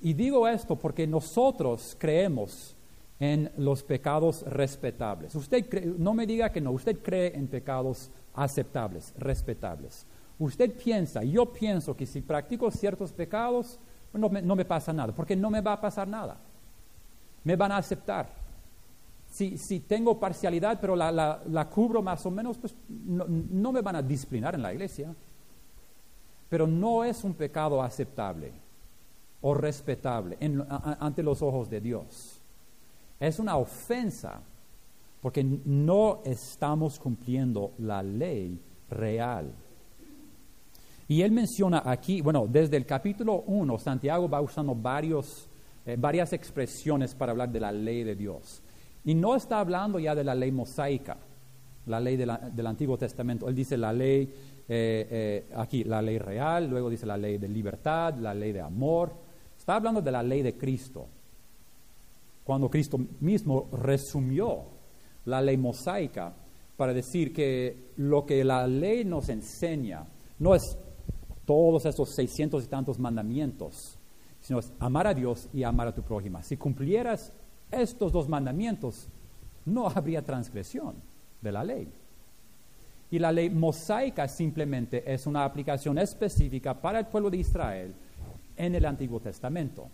Y 0.00 0.12
digo 0.14 0.46
esto 0.46 0.76
porque 0.76 1.06
nosotros 1.06 1.96
creemos 1.98 2.74
en 3.20 3.50
los 3.56 3.82
pecados 3.82 4.42
respetables. 4.42 5.34
Usted 5.34 5.84
no 5.98 6.14
me 6.14 6.26
diga 6.26 6.50
que 6.50 6.60
no, 6.60 6.70
usted 6.70 7.00
cree 7.02 7.36
en 7.36 7.48
pecados 7.48 8.10
aceptables, 8.34 9.12
respetables. 9.18 10.06
Usted 10.38 10.72
piensa, 10.72 11.24
yo 11.24 11.52
pienso 11.52 11.96
que 11.96 12.06
si 12.06 12.20
practico 12.20 12.70
ciertos 12.70 13.12
pecados, 13.12 13.80
no 14.12 14.28
me, 14.28 14.40
no 14.40 14.54
me 14.54 14.64
pasa 14.64 14.92
nada, 14.92 15.12
porque 15.12 15.34
no 15.34 15.50
me 15.50 15.60
va 15.60 15.74
a 15.74 15.80
pasar 15.80 16.06
nada. 16.06 16.36
Me 17.42 17.56
van 17.56 17.72
a 17.72 17.78
aceptar. 17.78 18.28
Si, 19.30 19.58
si 19.58 19.80
tengo 19.80 20.18
parcialidad, 20.18 20.78
pero 20.80 20.94
la, 20.96 21.12
la, 21.12 21.68
cubro 21.68 22.02
más 22.02 22.24
o 22.24 22.30
menos, 22.30 22.56
pues 22.56 22.74
no, 22.88 23.26
no 23.28 23.72
me 23.72 23.82
van 23.82 23.96
a 23.96 24.02
disciplinar 24.02 24.54
en 24.54 24.62
la 24.62 24.72
iglesia. 24.72 25.14
Pero 26.48 26.66
no 26.66 27.04
es 27.04 27.24
un 27.24 27.34
pecado 27.34 27.82
aceptable 27.82 28.52
o 29.40 29.54
respetable 29.54 30.38
ante 31.00 31.22
los 31.22 31.42
ojos 31.42 31.68
de 31.68 31.80
Dios. 31.80 32.37
Es 33.20 33.38
una 33.38 33.56
ofensa 33.56 34.40
porque 35.20 35.42
no 35.42 36.22
estamos 36.24 36.98
cumpliendo 36.98 37.72
la 37.78 38.02
ley 38.02 38.60
real. 38.90 39.52
Y 41.08 41.22
él 41.22 41.32
menciona 41.32 41.82
aquí, 41.84 42.20
bueno, 42.20 42.46
desde 42.46 42.76
el 42.76 42.84
capítulo 42.86 43.42
1, 43.46 43.78
Santiago 43.78 44.28
va 44.28 44.40
usando 44.40 44.74
varios, 44.74 45.48
eh, 45.86 45.96
varias 45.98 46.32
expresiones 46.32 47.14
para 47.14 47.32
hablar 47.32 47.50
de 47.50 47.60
la 47.60 47.72
ley 47.72 48.04
de 48.04 48.14
Dios. 48.14 48.62
Y 49.04 49.14
no 49.14 49.34
está 49.34 49.60
hablando 49.60 49.98
ya 49.98 50.14
de 50.14 50.22
la 50.22 50.34
ley 50.34 50.52
mosaica, 50.52 51.16
la 51.86 51.98
ley 51.98 52.16
del 52.16 52.66
Antiguo 52.66 52.98
Testamento. 52.98 53.48
Él 53.48 53.54
dice 53.54 53.78
la 53.78 53.92
ley, 53.92 54.30
eh, 54.68 55.08
eh, 55.10 55.48
aquí, 55.56 55.82
la 55.84 56.02
ley 56.02 56.18
real, 56.18 56.68
luego 56.68 56.90
dice 56.90 57.06
la 57.06 57.16
ley 57.16 57.38
de 57.38 57.48
libertad, 57.48 58.14
la 58.16 58.34
ley 58.34 58.52
de 58.52 58.60
amor. 58.60 59.12
Está 59.56 59.76
hablando 59.76 60.02
de 60.02 60.12
la 60.12 60.22
ley 60.22 60.42
de 60.42 60.58
Cristo. 60.58 61.08
Cuando 62.48 62.70
Cristo 62.70 62.98
mismo 63.20 63.68
resumió 63.72 64.64
la 65.26 65.42
ley 65.42 65.58
mosaica 65.58 66.32
para 66.78 66.94
decir 66.94 67.30
que 67.30 67.90
lo 67.98 68.24
que 68.24 68.42
la 68.42 68.66
ley 68.66 69.04
nos 69.04 69.28
enseña 69.28 70.06
no 70.38 70.54
es 70.54 70.78
todos 71.44 71.84
estos 71.84 72.08
seiscientos 72.08 72.64
y 72.64 72.68
tantos 72.68 72.98
mandamientos, 72.98 73.98
sino 74.40 74.60
es 74.60 74.72
amar 74.78 75.06
a 75.06 75.12
Dios 75.12 75.50
y 75.52 75.62
amar 75.62 75.88
a 75.88 75.94
tu 75.94 76.00
prójima. 76.00 76.42
Si 76.42 76.56
cumplieras 76.56 77.34
estos 77.70 78.12
dos 78.12 78.30
mandamientos, 78.30 79.10
no 79.66 79.86
habría 79.86 80.24
transgresión 80.24 80.94
de 81.42 81.52
la 81.52 81.62
ley. 81.62 81.92
Y 83.10 83.18
la 83.18 83.30
ley 83.30 83.50
mosaica 83.50 84.26
simplemente 84.26 85.02
es 85.12 85.26
una 85.26 85.44
aplicación 85.44 85.98
específica 85.98 86.72
para 86.80 87.00
el 87.00 87.08
pueblo 87.08 87.28
de 87.28 87.36
Israel 87.36 87.94
en 88.56 88.74
el 88.74 88.86
Antiguo 88.86 89.20
Testamento. 89.20 89.90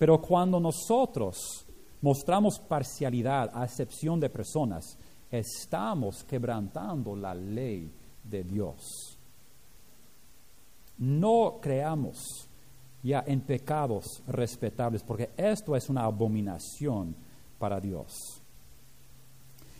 Pero 0.00 0.20
cuando 0.20 0.58
nosotros 0.58 1.64
mostramos 2.02 2.58
parcialidad 2.58 3.52
a 3.54 3.64
excepción 3.64 4.18
de 4.18 4.30
personas, 4.30 4.98
estamos 5.30 6.24
quebrantando 6.24 7.14
la 7.14 7.36
ley 7.36 7.88
de 8.24 8.42
Dios 8.42 9.16
no 11.00 11.58
creamos 11.60 12.46
ya 13.02 13.24
en 13.26 13.40
pecados 13.40 14.22
respetables, 14.28 15.02
porque 15.02 15.30
esto 15.36 15.74
es 15.74 15.88
una 15.88 16.04
abominación 16.04 17.16
para 17.58 17.80
Dios. 17.80 18.42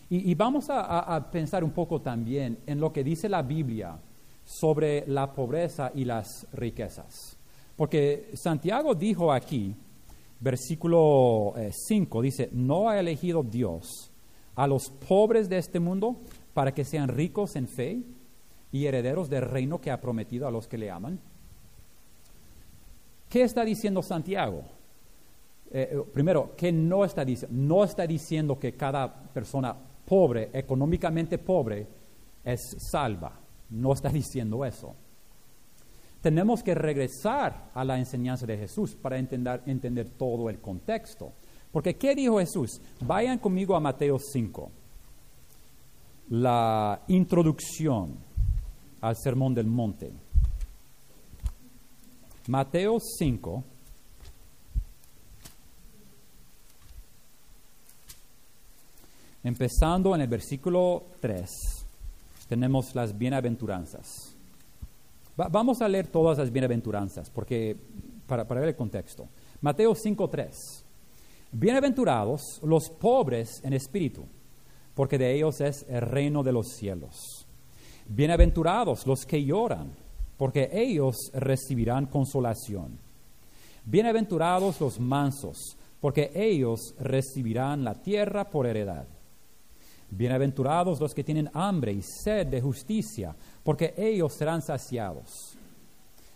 Y, 0.09 0.35
vamos 0.35 0.67
a, 0.71 1.31
pensar 1.31 1.63
un 1.63 1.71
poco 1.71 2.01
también 2.01 2.59
en 2.67 2.81
lo 2.81 2.93
que 2.93 3.05
dice 3.05 3.29
la 3.29 3.43
Biblia 3.43 3.97
sobre 4.45 5.07
la 5.07 5.33
pobreza 5.33 5.93
y 5.95 6.05
las 6.05 6.49
riquezas. 6.53 7.37
Porque 7.77 8.33
Santiago 8.35 8.97
dijo 8.97 9.33
aquí, 9.33 9.73
versículo 10.41 11.55
5, 11.71 12.21
eh, 12.21 12.25
dice, 12.25 12.49
no 12.53 12.89
ha 12.89 12.99
elegido 12.99 13.43
Dios 13.43 14.11
a 14.57 14.67
los 14.67 14.91
pobres 14.91 15.49
de 15.49 15.59
este 15.59 15.81
mundo 15.81 16.17
para 16.55 16.73
que 16.75 16.85
sean 16.85 17.09
ricos 17.09 17.57
en 17.57 17.69
fe 17.69 18.03
y 18.73 18.87
herederos 18.87 19.29
del 19.29 19.43
reino 19.43 19.81
que 19.81 19.91
ha 19.91 20.01
prometido 20.01 20.47
a 20.47 20.51
los 20.51 20.67
que 20.67 20.79
le 20.79 20.91
aman. 20.91 21.21
¿Qué 23.29 23.43
está 23.43 23.65
diciendo 23.65 24.03
Santiago? 24.03 24.65
Eh, 25.71 25.89
eh, 25.93 26.03
primero, 26.13 26.55
¿qué 26.57 26.73
no 26.73 27.05
está 27.05 27.25
diciendo? 27.25 27.57
No 27.57 27.85
está 27.85 28.07
diciendo 28.07 28.59
que 28.59 28.75
cada 28.75 29.13
persona 29.15 29.77
pobre, 30.05 30.51
económicamente 30.53 31.39
pobre, 31.39 31.87
es 32.45 32.77
salva. 32.91 33.39
No 33.71 33.93
está 33.93 34.09
diciendo 34.09 34.65
eso. 34.65 34.95
Tenemos 36.21 36.63
que 36.63 36.75
regresar 36.75 37.71
a 37.73 37.85
la 37.85 37.99
enseñanza 37.99 38.45
de 38.45 38.59
Jesús 38.59 38.95
para 38.95 39.19
entender, 39.19 40.11
todo 40.19 40.51
el 40.51 40.61
contexto. 40.61 41.33
Porque 41.73 41.97
¿qué 41.97 42.15
dijo 42.15 42.39
Jesús? 42.39 42.81
Vayan 43.01 43.39
conmigo 43.39 43.75
a 43.75 43.81
Mateo 43.81 44.19
5, 44.19 44.71
la 46.31 47.01
introducción 47.09 48.19
al 49.01 49.17
Sermón 49.17 49.55
del 49.55 49.67
Monte. 49.67 50.13
Mateo 52.49 52.99
5. 53.01 53.65
Empezando 59.43 60.15
en 60.15 60.21
el 60.21 60.29
versículo 60.29 61.05
3, 61.21 61.49
tenemos 62.47 62.95
las 62.95 63.17
bienaventuranzas. 63.17 64.37
Vamos 65.49 65.81
a 65.81 65.89
leer 65.89 66.09
todas 66.09 66.39
las 66.39 66.51
bienaventuranzas 66.51 67.31
porque, 67.31 67.77
para, 68.27 68.47
para 68.47 68.61
ver 68.61 68.71
el 68.71 68.77
contexto. 68.77 69.29
Mateo 69.61 69.95
5.3. 69.95 70.51
Bienaventurados 71.53 72.61
los 72.63 72.91
pobres 72.91 73.61
en 73.65 73.73
espíritu, 73.73 74.25
porque 74.95 75.19
de 75.19 75.35
ellos 75.35 75.61
es 75.61 75.85
el 75.89 76.03
reino 76.03 76.43
de 76.43 76.53
los 76.53 76.69
cielos. 76.69 77.47
Bienaventurados 78.07 79.07
los 79.07 79.27
que 79.27 79.45
lloran, 79.45 79.93
porque 80.37 80.71
ellos 80.73 81.17
recibirán 81.35 82.07
consolación. 82.07 82.99
Bienaventurados 83.85 84.81
los 84.81 85.01
mansos, 85.01 85.77
porque 86.01 86.31
ellos 86.35 86.95
recibirán 86.99 87.85
la 87.85 88.01
tierra 88.01 88.49
por 88.49 88.67
heredad. 88.67 89.07
Bienaventurados 90.11 91.01
los 91.01 91.15
que 91.15 91.23
tienen 91.23 91.51
hambre 91.55 91.93
y 91.93 92.03
sed 92.03 92.49
de 92.49 92.61
justicia, 92.61 93.35
porque 93.63 93.95
ellos 93.97 94.35
serán 94.35 94.61
saciados. 94.61 95.57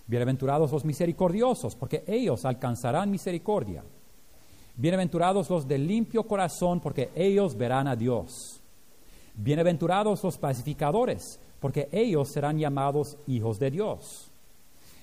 Bienaventurados 0.06 0.70
los 0.70 0.84
misericordiosos, 0.84 1.74
porque 1.74 2.04
ellos 2.06 2.44
alcanzarán 2.44 3.10
misericordia. 3.10 3.82
Bienaventurados 4.76 5.50
los 5.50 5.66
de 5.66 5.78
limpio 5.78 6.24
corazón, 6.24 6.80
porque 6.80 7.10
ellos 7.16 7.56
verán 7.56 7.88
a 7.88 7.96
Dios. 7.96 8.60
Bienaventurados 9.34 10.22
los 10.22 10.38
pacificadores, 10.38 11.40
porque 11.58 11.88
ellos 11.90 12.28
serán 12.28 12.58
llamados 12.58 13.16
hijos 13.26 13.58
de 13.58 13.72
Dios. 13.72 14.30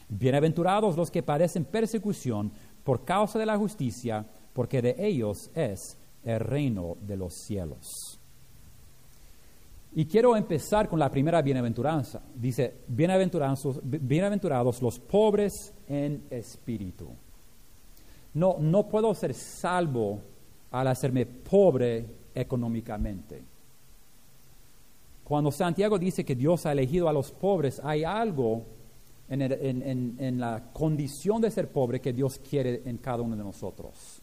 Bienaventurados 0.08 0.96
los 0.96 1.12
que 1.12 1.24
padecen 1.24 1.66
persecución 1.66 2.52
por 2.86 3.04
causa 3.04 3.38
de 3.38 3.46
la 3.46 3.58
justicia, 3.58 4.26
porque 4.54 4.82
de 4.82 4.96
ellos 4.98 5.50
es 5.56 5.98
el 6.24 6.40
reino 6.40 6.96
de 7.02 7.18
los 7.18 7.34
cielos. 7.34 8.21
Y 9.94 10.06
quiero 10.06 10.38
empezar 10.38 10.88
con 10.88 11.00
la 11.00 11.12
primera 11.12 11.42
bienaventuranza. 11.42 12.22
Dice, 12.34 12.76
bienaventurados, 12.88 14.82
los 14.82 15.00
pobres 15.00 15.74
en 15.88 16.24
espíritu. 16.30 17.10
No, 18.34 18.56
no 18.60 18.88
puedo 18.88 19.14
ser 19.14 19.34
salvo 19.34 20.22
al 20.72 20.88
hacerme 20.88 21.26
pobre 21.26 22.06
económicamente. 22.34 23.44
Cuando 25.26 25.52
Santiago 25.52 26.00
dice 26.00 26.24
que 26.24 26.36
Dios 26.36 26.66
ha 26.66 26.72
elegido 26.72 27.10
a 27.10 27.14
los 27.14 27.32
pobres, 27.32 27.82
hay 27.84 28.06
algo 28.06 28.64
en, 29.28 30.16
en 30.18 30.40
la 30.40 30.72
condición 30.72 31.42
de 31.42 31.52
ser 31.52 31.70
pobre 31.70 32.00
que 32.00 32.14
Dios 32.14 32.40
quiere 32.40 32.82
en 32.86 32.98
cada 32.98 33.22
uno 33.22 33.36
de 33.36 33.44
nosotros. 33.44 34.22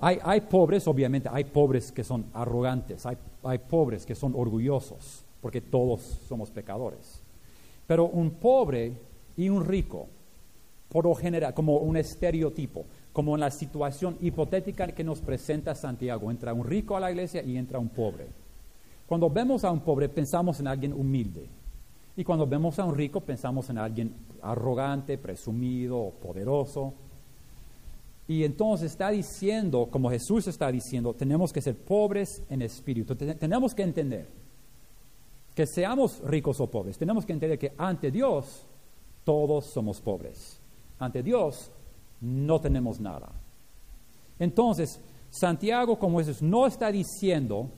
Hay, 0.00 0.40
pobres, 0.42 0.86
obviamente, 0.86 1.28
hay 1.32 1.44
pobres 1.44 1.90
que 1.90 2.04
son 2.04 2.26
arrogantes, 2.32 3.04
hay, 3.04 3.16
hay 3.42 3.58
pobres 3.58 4.06
que 4.06 4.14
son 4.14 4.32
orgullosos, 4.36 5.24
porque 5.40 5.60
todos 5.60 6.00
somos 6.28 6.50
pecadores. 6.50 7.20
Pero 7.86 8.06
un 8.06 8.30
pobre 8.32 8.92
y 9.36 9.48
un 9.48 9.64
rico, 9.64 10.06
por 10.88 11.04
lo 11.04 11.14
general, 11.16 11.52
como 11.52 11.78
un 11.78 11.96
estereotipo, 11.96 12.84
como 13.12 13.34
en 13.34 13.40
la 13.40 13.50
situación 13.50 14.16
hipotética 14.20 14.86
que 14.86 15.02
nos 15.02 15.20
presenta 15.20 15.74
Santiago, 15.74 16.30
entra 16.30 16.54
un 16.54 16.64
rico 16.64 16.96
a 16.96 17.00
la 17.00 17.10
iglesia 17.10 17.42
y 17.42 17.56
entra 17.56 17.80
un 17.80 17.88
pobre. 17.88 18.28
Cuando 19.08 19.28
vemos 19.28 19.64
a 19.64 19.72
un 19.72 19.80
pobre 19.80 20.08
pensamos 20.08 20.60
en 20.60 20.68
alguien 20.68 20.92
humilde. 20.92 21.48
Y 22.14 22.22
cuando 22.22 22.46
vemos 22.46 22.78
a 22.78 22.84
un 22.84 22.94
rico 22.94 23.20
pensamos 23.20 23.70
en 23.70 23.78
alguien 23.78 24.14
arrogante, 24.42 25.18
presumido, 25.18 26.12
poderoso. 26.22 26.92
Y 28.28 28.44
entonces 28.44 28.92
está 28.92 29.08
diciendo, 29.08 29.88
como 29.90 30.10
Jesús 30.10 30.46
está 30.46 30.70
diciendo, 30.70 31.14
tenemos 31.14 31.50
que 31.50 31.62
ser 31.62 31.74
pobres 31.74 32.42
en 32.50 32.60
espíritu. 32.60 33.16
Tenemos 33.16 33.74
que 33.74 33.82
entender 33.82 34.28
que 35.54 35.66
seamos 35.66 36.20
ricos 36.20 36.60
o 36.60 36.70
pobres. 36.70 36.98
Tenemos 36.98 37.24
que 37.24 37.32
entender 37.32 37.58
que 37.58 37.72
ante 37.78 38.10
Dios 38.10 38.66
todos 39.24 39.64
somos 39.64 40.02
pobres. 40.02 40.60
Ante 40.98 41.22
Dios 41.22 41.70
no 42.20 42.60
tenemos 42.60 43.00
nada. 43.00 43.30
Entonces, 44.38 45.00
Santiago, 45.30 45.98
como 45.98 46.18
Jesús, 46.18 46.42
no 46.42 46.66
está 46.66 46.92
diciendo 46.92 47.70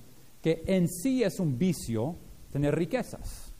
que 0.42 0.64
en 0.66 0.88
sí 0.88 1.22
es 1.22 1.38
un 1.38 1.56
vicio 1.56 2.16
tener 2.52 2.74
riquezas. 2.74 3.52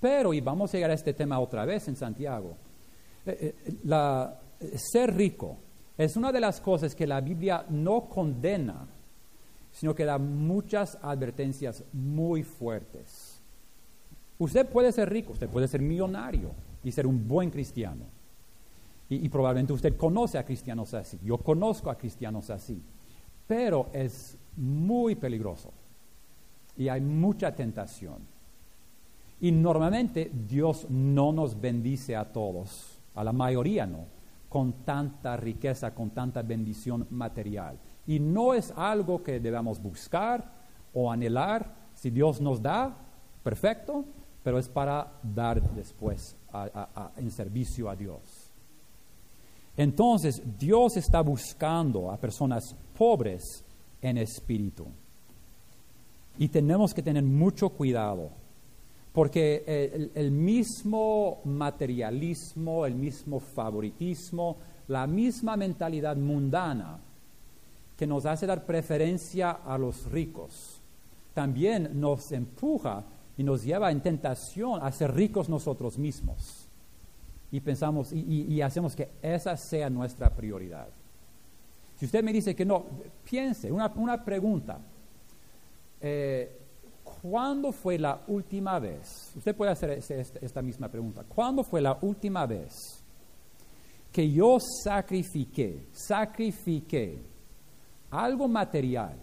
Pero, 0.00 0.34
y 0.34 0.40
vamos 0.40 0.70
a 0.70 0.76
llegar 0.76 0.90
a 0.90 0.94
este 0.94 1.14
tema 1.14 1.38
otra 1.38 1.64
vez 1.64 1.86
en 1.86 1.94
Santiago, 1.94 2.56
eh, 3.26 3.54
eh, 3.64 3.74
la, 3.84 4.39
ser 4.76 5.14
rico 5.14 5.56
es 5.96 6.16
una 6.16 6.32
de 6.32 6.40
las 6.40 6.60
cosas 6.60 6.94
que 6.94 7.06
la 7.06 7.20
Biblia 7.20 7.66
no 7.68 8.08
condena, 8.08 8.86
sino 9.70 9.94
que 9.94 10.04
da 10.04 10.18
muchas 10.18 10.98
advertencias 11.02 11.84
muy 11.92 12.42
fuertes. 12.42 13.40
Usted 14.38 14.66
puede 14.66 14.92
ser 14.92 15.10
rico, 15.10 15.32
usted 15.32 15.48
puede 15.48 15.68
ser 15.68 15.82
millonario 15.82 16.52
y 16.82 16.92
ser 16.92 17.06
un 17.06 17.28
buen 17.28 17.50
cristiano. 17.50 18.04
Y, 19.10 19.28
probablemente 19.28 19.72
usted 19.72 19.96
conoce 19.96 20.38
a 20.38 20.44
cristianos 20.44 20.94
así. 20.94 21.18
Yo 21.24 21.36
conozco 21.38 21.90
a 21.90 21.98
cristianos 21.98 22.48
así. 22.48 22.80
Pero 23.46 23.90
es 23.92 24.38
muy 24.56 25.16
peligroso. 25.16 25.72
Y 26.76 26.88
hay 26.88 27.00
mucha 27.00 27.54
tentación. 27.54 28.18
Y 29.40 29.50
normalmente 29.50 30.30
Dios 30.48 30.86
no 30.88 31.32
nos 31.32 31.60
bendice 31.60 32.14
a 32.14 32.32
todos, 32.32 33.00
a 33.16 33.24
la 33.24 33.32
mayoría 33.32 33.84
no 33.84 34.19
con 34.50 34.84
tanta 34.84 35.36
riqueza, 35.36 35.94
con 35.94 36.10
tanta 36.10 36.42
bendición 36.42 37.06
material. 37.10 37.78
Y 38.06 38.18
no 38.18 38.52
es 38.52 38.72
algo 38.76 39.22
que 39.22 39.38
debamos 39.38 39.80
buscar 39.80 40.44
o 40.92 41.10
anhelar. 41.10 41.72
Si 41.94 42.10
Dios 42.10 42.40
nos 42.40 42.60
da, 42.60 42.94
perfecto, 43.44 44.04
pero 44.42 44.58
es 44.58 44.68
para 44.68 45.20
dar 45.22 45.62
después 45.72 46.36
en 47.16 47.30
servicio 47.30 47.88
a 47.88 47.94
Dios. 47.94 48.50
Entonces, 49.76 50.42
Dios 50.58 50.96
está 50.96 51.20
buscando 51.20 52.10
a 52.10 52.16
personas 52.16 52.74
pobres 52.98 53.64
en 54.02 54.18
espíritu. 54.18 54.88
Y 56.38 56.48
tenemos 56.48 56.92
que 56.92 57.02
tener 57.02 57.22
mucho 57.22 57.68
cuidado 57.68 58.32
porque 59.12 60.10
el, 60.14 60.30
mismo 60.30 61.40
materialismo, 61.44 62.86
el 62.86 62.94
mismo 62.94 63.40
favoritismo, 63.40 64.56
la 64.88 65.06
misma 65.06 65.56
mentalidad 65.56 66.16
mundana 66.16 67.00
que 67.96 68.06
nos 68.06 68.24
hace 68.24 68.46
dar 68.46 68.64
preferencia 68.64 69.50
a 69.50 69.76
los 69.76 70.10
ricos, 70.10 70.80
también 71.34 72.00
nos 72.00 72.30
empuja 72.32 73.04
y 73.36 73.42
nos 73.42 73.64
lleva 73.64 73.90
en 73.90 74.00
tentación 74.00 74.80
a 74.82 74.92
ser 74.92 75.14
ricos 75.14 75.48
nosotros 75.48 75.98
mismos. 75.98 76.68
Y 77.52 77.60
pensamos 77.60 78.12
y, 78.12 78.60
hacemos 78.62 78.94
que 78.94 79.10
esa 79.20 79.56
sea 79.56 79.90
nuestra 79.90 80.30
prioridad. 80.30 80.86
Si 81.98 82.06
usted 82.06 82.22
me 82.22 82.32
dice 82.32 82.54
que 82.54 82.64
no, 82.64 82.86
piense, 83.28 83.72
una, 83.72 84.24
pregunta. 84.24 84.78
Eh, 86.00 86.59
¿cuándo 87.20 87.72
fue 87.72 87.98
la 87.98 88.22
última 88.28 88.78
vez? 88.78 89.32
Usted 89.36 89.54
puede 89.54 89.72
hacer 89.72 89.90
esta 89.90 90.62
misma 90.62 90.88
pregunta. 90.88 91.24
¿Cuándo 91.24 91.62
fue 91.62 91.80
la 91.80 91.98
última 92.00 92.46
vez 92.46 92.72
que 94.12 94.30
yo 94.30 94.58
sacrifiqué, 94.60 95.86
sacrifiqué 95.92 97.18
algo 98.10 98.48
material, 98.48 99.16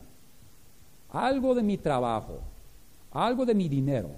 algo 1.09 1.53
de 1.55 1.63
mi 1.63 1.77
trabajo, 1.77 2.39
algo 3.11 3.45
de 3.45 3.55
mi 3.55 3.67
dinero, 3.67 4.11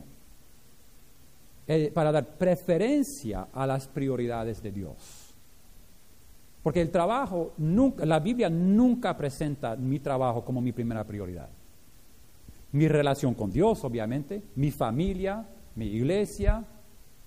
eh, 1.68 1.92
para 1.94 2.12
dar 2.12 2.38
preferencia 2.38 3.48
a 3.54 3.66
las 3.66 3.88
prioridades 3.88 4.62
de 4.62 4.72
Dios? 4.72 5.36
Porque 6.62 6.82
el 6.82 6.92
trabajo, 6.92 7.54
nunca, 7.58 8.06
la 8.06 8.20
Biblia 8.20 8.50
nunca 8.50 9.16
presenta 9.16 9.76
mi 9.76 10.00
trabajo 10.00 10.44
como 10.44 10.62
mi 10.62 10.74
primera 10.74 11.06
prioridad 11.06 11.50
mi 12.72 12.88
relación 12.88 13.34
con 13.34 13.52
Dios, 13.52 13.84
obviamente, 13.84 14.44
mi 14.56 14.72
familia, 14.72 15.46
mi 15.76 15.88
iglesia. 15.88 16.64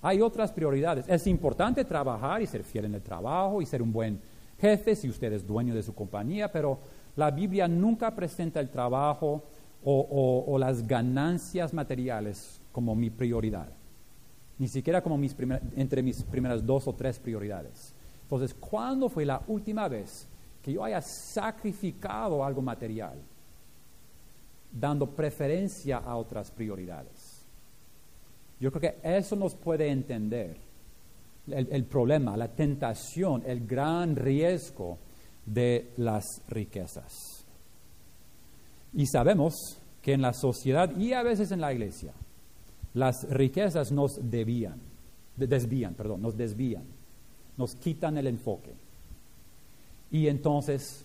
Hay 0.03 0.21
otras 0.21 0.53
prioridades. 0.53 1.09
Es 1.09 1.27
importante 1.27 1.85
trabajar 1.85 2.43
y 2.43 2.47
ser 2.47 2.65
fiel 2.65 2.87
en 2.87 2.95
el 2.95 3.03
trabajo 3.03 3.63
y 3.63 3.67
ser 3.67 3.83
un 3.83 3.93
buen 3.93 4.21
jefe 4.61 4.95
si 4.95 5.09
usted 5.09 5.33
es 5.33 5.47
dueño 5.47 5.75
de 5.75 5.83
su 5.83 5.95
compañía, 5.95 6.51
pero 6.51 6.79
la 7.17 7.31
Biblia 7.31 7.67
nunca 7.67 8.15
presenta 8.15 8.61
el 8.61 8.71
trabajo 8.71 9.43
o, 9.85 10.57
las 10.59 10.87
ganancias 10.87 11.75
materiales 11.75 12.61
como 12.71 12.95
mi 12.95 13.11
prioridad. 13.11 13.69
Ni 14.59 14.69
siquiera 14.69 15.03
como 15.03 15.19
mis 15.19 15.35
entre 15.77 16.03
mis 16.03 16.23
primeras 16.23 16.65
dos 16.65 16.87
o 16.87 16.95
tres 16.95 17.19
prioridades. 17.19 17.95
Entonces, 18.23 18.55
¿cuándo 18.55 19.09
fue 19.09 19.25
la 19.25 19.43
última 19.49 19.89
vez 19.89 20.29
que 20.63 20.73
yo 20.73 20.85
haya 20.85 21.01
sacrificado 21.01 22.45
algo 22.45 22.63
material? 22.63 23.21
Dando 24.73 25.07
preferencia 25.15 25.99
a 25.99 26.17
otras 26.17 26.51
prioridades. 26.51 27.45
Yo 28.59 28.71
creo 28.71 28.93
que 28.93 29.17
eso 29.19 29.37
nos 29.37 29.55
puede 29.55 29.89
entender 29.89 30.57
el, 31.49 31.85
problema, 31.85 32.37
la 32.37 32.49
tentación, 32.49 33.43
el 33.45 33.67
gran 33.67 34.15
riesgo 34.15 34.99
de 35.45 35.91
las 35.97 36.25
riquezas. 36.49 37.45
Y 38.95 39.07
sabemos 39.07 39.79
que 40.01 40.13
en 40.13 40.23
la 40.23 40.33
sociedad 40.33 40.97
y 40.97 41.13
a 41.13 41.23
veces 41.23 41.51
en 41.51 41.61
la 41.61 41.73
iglesia, 41.73 42.13
las 42.95 43.29
riquezas 43.31 43.91
nos 43.91 44.19
desvían, 44.31 44.81
desvían, 45.37 45.95
perdón, 45.95 46.23
nos 46.23 46.37
desvían, 46.37 46.85
nos 47.57 47.75
quitan 47.75 48.17
el 48.19 48.27
enfoque. 48.27 48.75
Y 50.11 50.29
entonces 50.29 51.05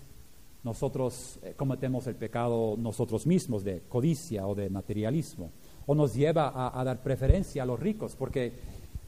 nosotros 0.67 1.39
eh, 1.41 1.53
cometemos 1.55 2.07
el 2.07 2.15
pecado 2.15 2.75
nosotros 2.77 3.25
mismos 3.25 3.63
de 3.63 3.83
codicia 3.87 4.45
o 4.45 4.53
de 4.53 4.69
materialismo, 4.69 5.49
o 5.85 5.95
nos 5.95 6.13
lleva 6.13 6.51
a, 6.77 6.83
dar 6.83 7.01
preferencia 7.01 7.63
a 7.63 7.65
los 7.65 7.79
ricos, 7.79 8.17
porque 8.17 8.51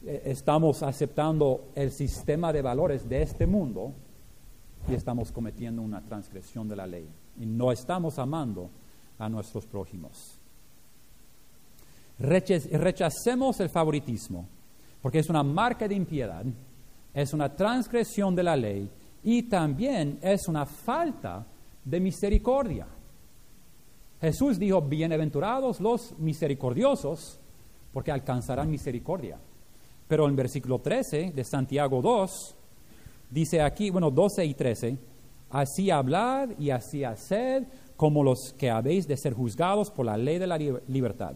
eh, 0.05 0.21
estamos 0.23 0.81
aceptando 0.83 1.71
el 1.75 1.91
sistema 1.91 2.53
de 2.53 2.61
valores 2.61 3.09
de 3.09 3.21
este 3.21 3.45
mundo 3.45 3.91
y 4.87 4.93
estamos 4.93 5.33
cometiendo 5.33 5.81
una 5.81 6.01
transgresión 6.01 6.69
de 6.69 6.77
la 6.77 6.87
ley 6.87 7.09
y 7.37 7.45
no 7.45 7.73
estamos 7.73 8.17
amando 8.19 8.69
a 9.17 9.27
nuestros 9.27 9.65
prójimos. 9.65 10.39
Rechacemos 12.19 13.59
el 13.59 13.67
favoritismo, 13.67 14.47
porque 15.01 15.19
es 15.19 15.29
una 15.29 15.43
marca 15.43 15.89
de 15.89 15.95
impiedad, 15.95 16.45
es 17.13 17.33
una 17.33 17.53
transgresión 17.53 18.33
de 18.33 18.43
la 18.43 18.55
ley 18.55 18.89
y 19.23 19.43
también 19.43 20.19
es 20.21 20.47
una 20.47 20.65
falta 20.65 21.45
de 21.83 21.99
misericordia. 21.99 22.87
Jesús 24.21 24.59
dijo, 24.59 24.81
bienaventurados 24.81 25.79
los 25.79 26.17
misericordiosos, 26.17 27.39
porque 27.93 28.11
alcanzarán 28.11 28.69
misericordia. 28.69 29.37
Pero 30.07 30.27
en 30.27 30.35
versículo 30.35 30.79
13 30.79 31.31
de 31.35 31.43
Santiago 31.43 32.01
2, 32.01 32.55
dice 33.29 33.61
aquí, 33.61 33.89
bueno, 33.89 34.11
12 34.11 34.45
y 34.45 34.53
13, 34.53 34.97
así 35.51 35.89
hablad 35.89 36.49
y 36.57 36.69
así 36.69 37.03
haced 37.03 37.63
como 37.95 38.23
los 38.23 38.53
que 38.57 38.69
habéis 38.69 39.07
de 39.07 39.17
ser 39.17 39.33
juzgados 39.33 39.91
por 39.91 40.05
la 40.05 40.17
ley 40.17 40.37
de 40.37 40.47
la 40.47 40.57
libertad. 40.57 41.35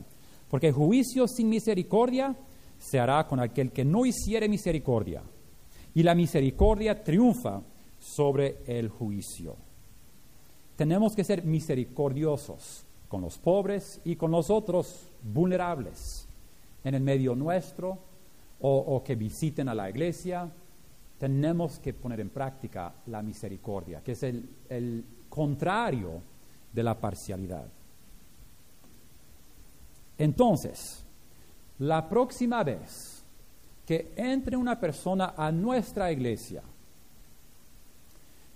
Porque 0.49 0.71
juicio 0.71 1.27
sin 1.27 1.49
misericordia 1.49 2.35
se 2.77 2.99
hará 2.99 3.25
con 3.27 3.39
aquel 3.39 3.71
que 3.71 3.85
no 3.85 4.05
hiciere 4.05 4.49
misericordia. 4.49 5.23
Y 5.93 6.03
la 6.03 6.15
misericordia 6.15 7.03
triunfa 7.03 7.61
sobre 8.03 8.57
el 8.67 8.89
juicio. 8.89 9.55
Tenemos 10.75 11.15
que 11.15 11.23
ser 11.23 11.43
misericordiosos 11.45 12.85
con 13.07 13.21
los 13.21 13.37
pobres 13.37 14.01
y 14.03 14.17
con 14.17 14.31
los 14.31 14.49
otros 14.49 15.09
vulnerables 15.21 16.27
en 16.83 16.95
el 16.95 17.01
medio 17.01 17.33
nuestro 17.33 17.97
o, 18.59 19.01
que 19.03 19.15
visiten 19.15 19.69
a 19.69 19.75
la 19.75 19.89
iglesia. 19.89 20.51
Tenemos 21.17 21.79
que 21.79 21.93
poner 21.93 22.19
en 22.19 22.29
práctica 22.29 22.93
la 23.07 23.21
misericordia, 23.21 24.01
que 24.01 24.13
es 24.13 24.23
el, 24.23 24.49
el 24.67 25.05
contrario 25.29 26.21
de 26.73 26.83
la 26.83 26.99
parcialidad. 26.99 27.67
Entonces, 30.17 31.05
la 31.79 32.07
próxima 32.09 32.63
vez 32.63 33.23
que 33.85 34.11
entre 34.15 34.57
una 34.57 34.79
persona 34.79 35.33
a 35.37 35.51
nuestra 35.51 36.11
iglesia 36.11 36.63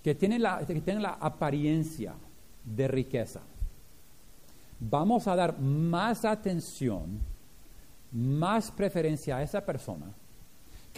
que 0.02 0.14
tiene 0.14 0.38
la, 0.38 0.64
que 0.66 0.80
tiene 0.80 1.00
la 1.00 1.14
apariencia 1.14 2.14
de 2.64 2.88
riqueza, 2.88 3.40
vamos 4.80 5.26
a 5.26 5.36
dar 5.36 5.58
más 5.58 6.24
atención, 6.24 7.18
más 8.12 8.70
preferencia 8.70 9.36
a 9.36 9.42
esa 9.42 9.64
persona 9.64 10.06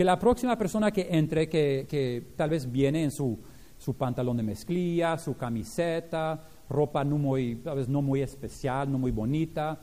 que 0.00 0.04
la 0.04 0.18
próxima 0.18 0.56
persona 0.56 0.90
que 0.90 1.08
entre, 1.10 1.46
que, 1.48 1.86
que 1.86 2.32
tal 2.34 2.48
vez 2.48 2.70
viene 2.70 3.04
en 3.04 3.10
su, 3.10 3.38
su, 3.78 3.94
pantalón 3.94 4.36
de 4.36 4.42
mezclilla, 4.42 5.18
su 5.18 5.36
camiseta, 5.36 6.40
ropa 6.68 7.04
no 7.04 7.18
muy, 7.18 7.56
tal 7.56 7.76
vez 7.76 7.88
no 7.88 8.00
muy 8.00 8.22
especial, 8.22 8.90
no 8.90 8.98
muy 8.98 9.10
bonita, 9.10 9.78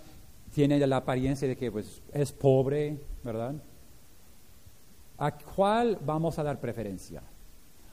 tiene 0.54 0.86
la 0.88 0.98
apariencia 0.98 1.48
de 1.48 1.56
que 1.56 1.72
pues, 1.72 2.02
es 2.12 2.32
pobre, 2.32 2.98
¿verdad? 3.24 3.56
¿A 5.20 5.32
cuál 5.32 6.00
vamos 6.04 6.40
a 6.40 6.44
dar 6.44 6.60
preferencia? 6.60 7.22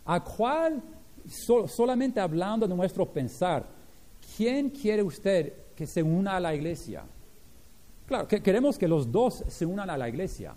¿A 0.06 0.24
cuál, 0.24 0.82
solamente 1.26 2.20
hablando 2.20 2.66
de 2.66 2.74
nuestro 2.74 3.06
pensar, 3.06 3.66
quién 4.36 4.70
quiere 4.70 5.02
usted 5.02 5.52
que 5.74 5.86
se 5.86 6.02
una 6.02 6.36
a 6.36 6.40
la 6.40 6.54
iglesia? 6.54 7.04
Claro, 8.06 8.28
que 8.28 8.42
queremos 8.42 8.78
que 8.78 8.88
los 8.88 9.10
dos 9.10 9.44
se 9.48 9.64
unan 9.64 9.88
a 9.90 9.96
la 9.96 10.08
iglesia, 10.08 10.54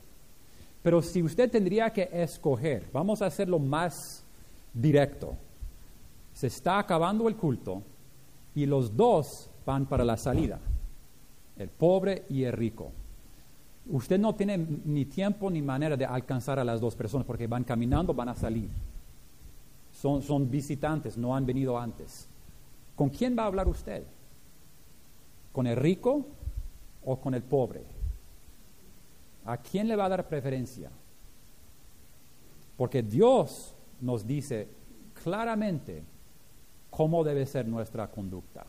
pero 0.83 1.01
si 1.01 1.23
usted 1.23 1.49
tendría 1.49 1.91
que 1.91 2.09
escoger, 2.11 2.89
vamos 2.91 3.21
a 3.21 3.27
hacerlo 3.27 3.59
más 3.59 4.23
directo. 4.73 5.35
Se 6.33 6.47
está 6.47 6.79
acabando 6.79 7.27
el 7.27 7.35
culto 7.35 7.81
y 8.53 8.65
los 8.65 8.95
dos 8.95 9.49
van 9.65 9.85
para 9.85 10.03
la 10.03 10.17
salida 10.17 10.59
el 11.57 11.69
pobre 11.69 12.25
y 12.29 12.43
el 12.43 12.53
rico. 12.53 12.91
Usted 13.89 14.19
no 14.19 14.35
tiene 14.35 14.57
ni 14.57 15.05
tiempo 15.05 15.49
ni 15.49 15.61
manera 15.61 15.95
de 15.95 16.05
alcanzar 16.05 16.59
a 16.59 16.63
las 16.63 16.81
dos 16.81 16.95
personas 16.95 17.25
porque 17.25 17.47
van 17.47 17.63
caminando, 17.63 18.13
van 18.13 18.29
a 18.29 18.35
salir. 18.35 18.69
Son, 19.99 20.21
son 20.21 20.49
visitantes, 20.49 21.17
no 21.17 21.35
han 21.35 21.45
venido 21.45 21.77
antes. 21.77 22.27
¿Con 22.95 23.09
quién 23.09 23.37
va 23.37 23.43
a 23.43 23.47
hablar 23.47 23.67
usted? 23.67 24.03
¿Con 25.51 25.65
el 25.65 25.75
rico 25.75 26.25
o 27.03 27.19
con 27.19 27.33
el 27.33 27.41
pobre? 27.41 27.81
¿A 29.45 29.57
quién 29.57 29.87
le 29.87 29.95
va 29.95 30.05
a 30.05 30.09
dar 30.09 30.27
preferencia? 30.27 30.91
Porque 32.77 33.01
Dios 33.01 33.73
nos 33.99 34.27
dice 34.27 34.67
claramente 35.23 36.03
cómo 36.91 37.23
debe 37.23 37.45
ser 37.45 37.67
nuestra 37.67 38.11
conducta. 38.11 38.65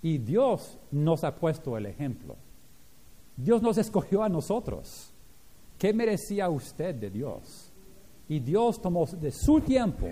Y 0.00 0.18
Dios 0.18 0.78
nos 0.92 1.24
ha 1.24 1.34
puesto 1.34 1.76
el 1.76 1.86
ejemplo. 1.86 2.36
Dios 3.36 3.62
nos 3.62 3.78
escogió 3.78 4.22
a 4.22 4.28
nosotros. 4.28 5.10
¿Qué 5.78 5.92
merecía 5.92 6.48
usted 6.50 6.94
de 6.94 7.10
Dios? 7.10 7.63
Y 8.28 8.40
Dios 8.40 8.80
tomó 8.80 9.06
de 9.06 9.30
su 9.30 9.60
tiempo, 9.60 10.08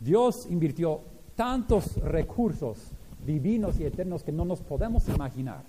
Dios 0.00 0.46
invirtió 0.50 1.00
tantos 1.36 1.96
recursos 1.96 2.78
divinos 3.24 3.78
y 3.78 3.84
eternos 3.84 4.22
que 4.22 4.32
no 4.32 4.44
nos 4.44 4.60
podemos 4.60 5.08
imaginar 5.08 5.62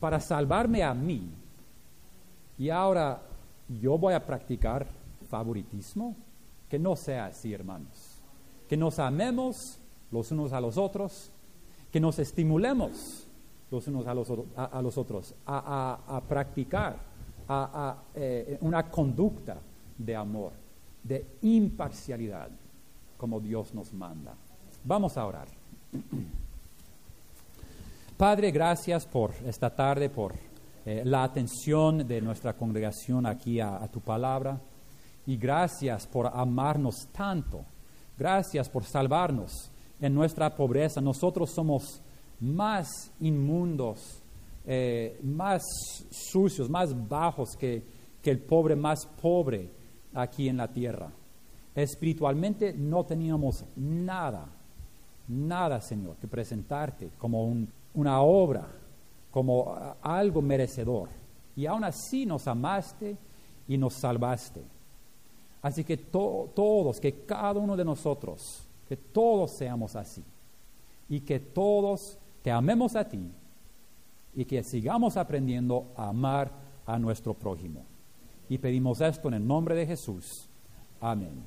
para 0.00 0.18
salvarme 0.18 0.82
a 0.82 0.92
mí. 0.94 1.30
Y 2.58 2.70
ahora 2.70 3.22
yo 3.80 3.96
voy 3.96 4.14
a 4.14 4.26
practicar 4.26 4.86
favoritismo. 5.28 6.16
Que 6.68 6.78
no 6.78 6.96
sea 6.96 7.26
así, 7.26 7.52
hermanos. 7.52 8.20
Que 8.68 8.76
nos 8.76 8.98
amemos 8.98 9.78
los 10.10 10.30
unos 10.32 10.52
a 10.52 10.60
los 10.60 10.78
otros 10.78 11.30
que 11.90 12.00
nos 12.00 12.18
estimulemos 12.18 13.28
los 13.70 13.86
unos 13.88 14.06
a 14.06 14.14
los, 14.14 14.32
a, 14.56 14.82
los 14.82 14.98
otros 14.98 15.34
a, 15.46 16.22
practicar 16.28 16.96
eh, 18.14 18.58
una 18.60 18.90
conducta 18.90 19.58
de 19.96 20.16
amor, 20.16 20.52
de 21.02 21.26
imparcialidad, 21.42 22.50
como 23.16 23.40
Dios 23.40 23.74
nos 23.74 23.92
manda. 23.92 24.34
Vamos 24.84 25.16
a 25.16 25.26
orar. 25.26 25.48
Padre, 28.16 28.50
gracias 28.50 29.06
por 29.06 29.32
esta 29.44 29.70
tarde, 29.70 30.08
por 30.08 30.34
eh, 30.84 31.02
la 31.04 31.24
atención 31.24 32.06
de 32.06 32.20
nuestra 32.20 32.54
congregación 32.54 33.26
aquí 33.26 33.60
a 33.60 33.86
tu 33.88 34.00
palabra. 34.00 34.60
Y 35.26 35.36
gracias 35.36 36.06
por 36.06 36.26
amarnos 36.26 37.08
tanto. 37.12 37.64
Gracias 38.18 38.68
por 38.68 38.84
salvarnos 38.84 39.70
en 40.00 40.14
nuestra 40.14 40.54
pobreza. 40.54 41.00
Nosotros 41.00 41.50
somos 41.50 42.02
más 42.40 43.10
inmundos, 43.20 44.20
eh, 44.66 45.18
más 45.22 45.62
sucios, 46.10 46.68
más 46.68 47.08
bajos 47.08 47.56
que, 47.56 47.82
que 48.20 48.30
el 48.30 48.40
pobre 48.40 48.76
más 48.76 49.06
pobre 49.20 49.70
aquí 50.14 50.48
en 50.48 50.56
la 50.56 50.68
tierra. 50.68 51.10
Espiritualmente 51.74 52.74
no 52.74 53.04
teníamos 53.04 53.64
nada, 53.76 54.46
nada, 55.28 55.80
Señor, 55.80 56.16
que 56.16 56.28
presentarte 56.28 57.10
como 57.18 57.66
una 57.94 58.20
obra, 58.20 58.66
como 59.30 59.74
algo 60.02 60.42
merecedor. 60.42 61.08
Y 61.56 61.66
aún 61.66 61.84
así 61.84 62.26
nos 62.26 62.46
amaste 62.46 63.16
y 63.68 63.78
nos 63.78 63.94
salvaste. 63.94 64.62
Así 65.62 65.84
que 65.84 65.96
todos, 65.96 67.00
que 67.00 67.24
cada 67.24 67.58
uno 67.60 67.76
de 67.76 67.84
nosotros, 67.84 68.66
que 68.88 68.96
todos 68.96 69.52
seamos 69.52 69.94
así 69.96 70.24
y 71.08 71.20
que 71.20 71.38
todos 71.38 72.18
te 72.42 72.50
amemos 72.50 72.96
a 72.96 73.08
ti 73.08 73.30
y 74.34 74.44
que 74.44 74.62
sigamos 74.62 75.16
aprendiendo 75.16 75.86
a 75.96 76.08
amar 76.08 76.50
a 76.84 76.98
nuestro 76.98 77.32
prójimo. 77.32 77.84
Y 78.52 78.58
pedimos 78.58 79.00
esto 79.00 79.28
en 79.28 79.34
el 79.34 79.46
nombre 79.46 79.74
de 79.74 79.86
Jesús. 79.86 80.46
Amén. 81.00 81.42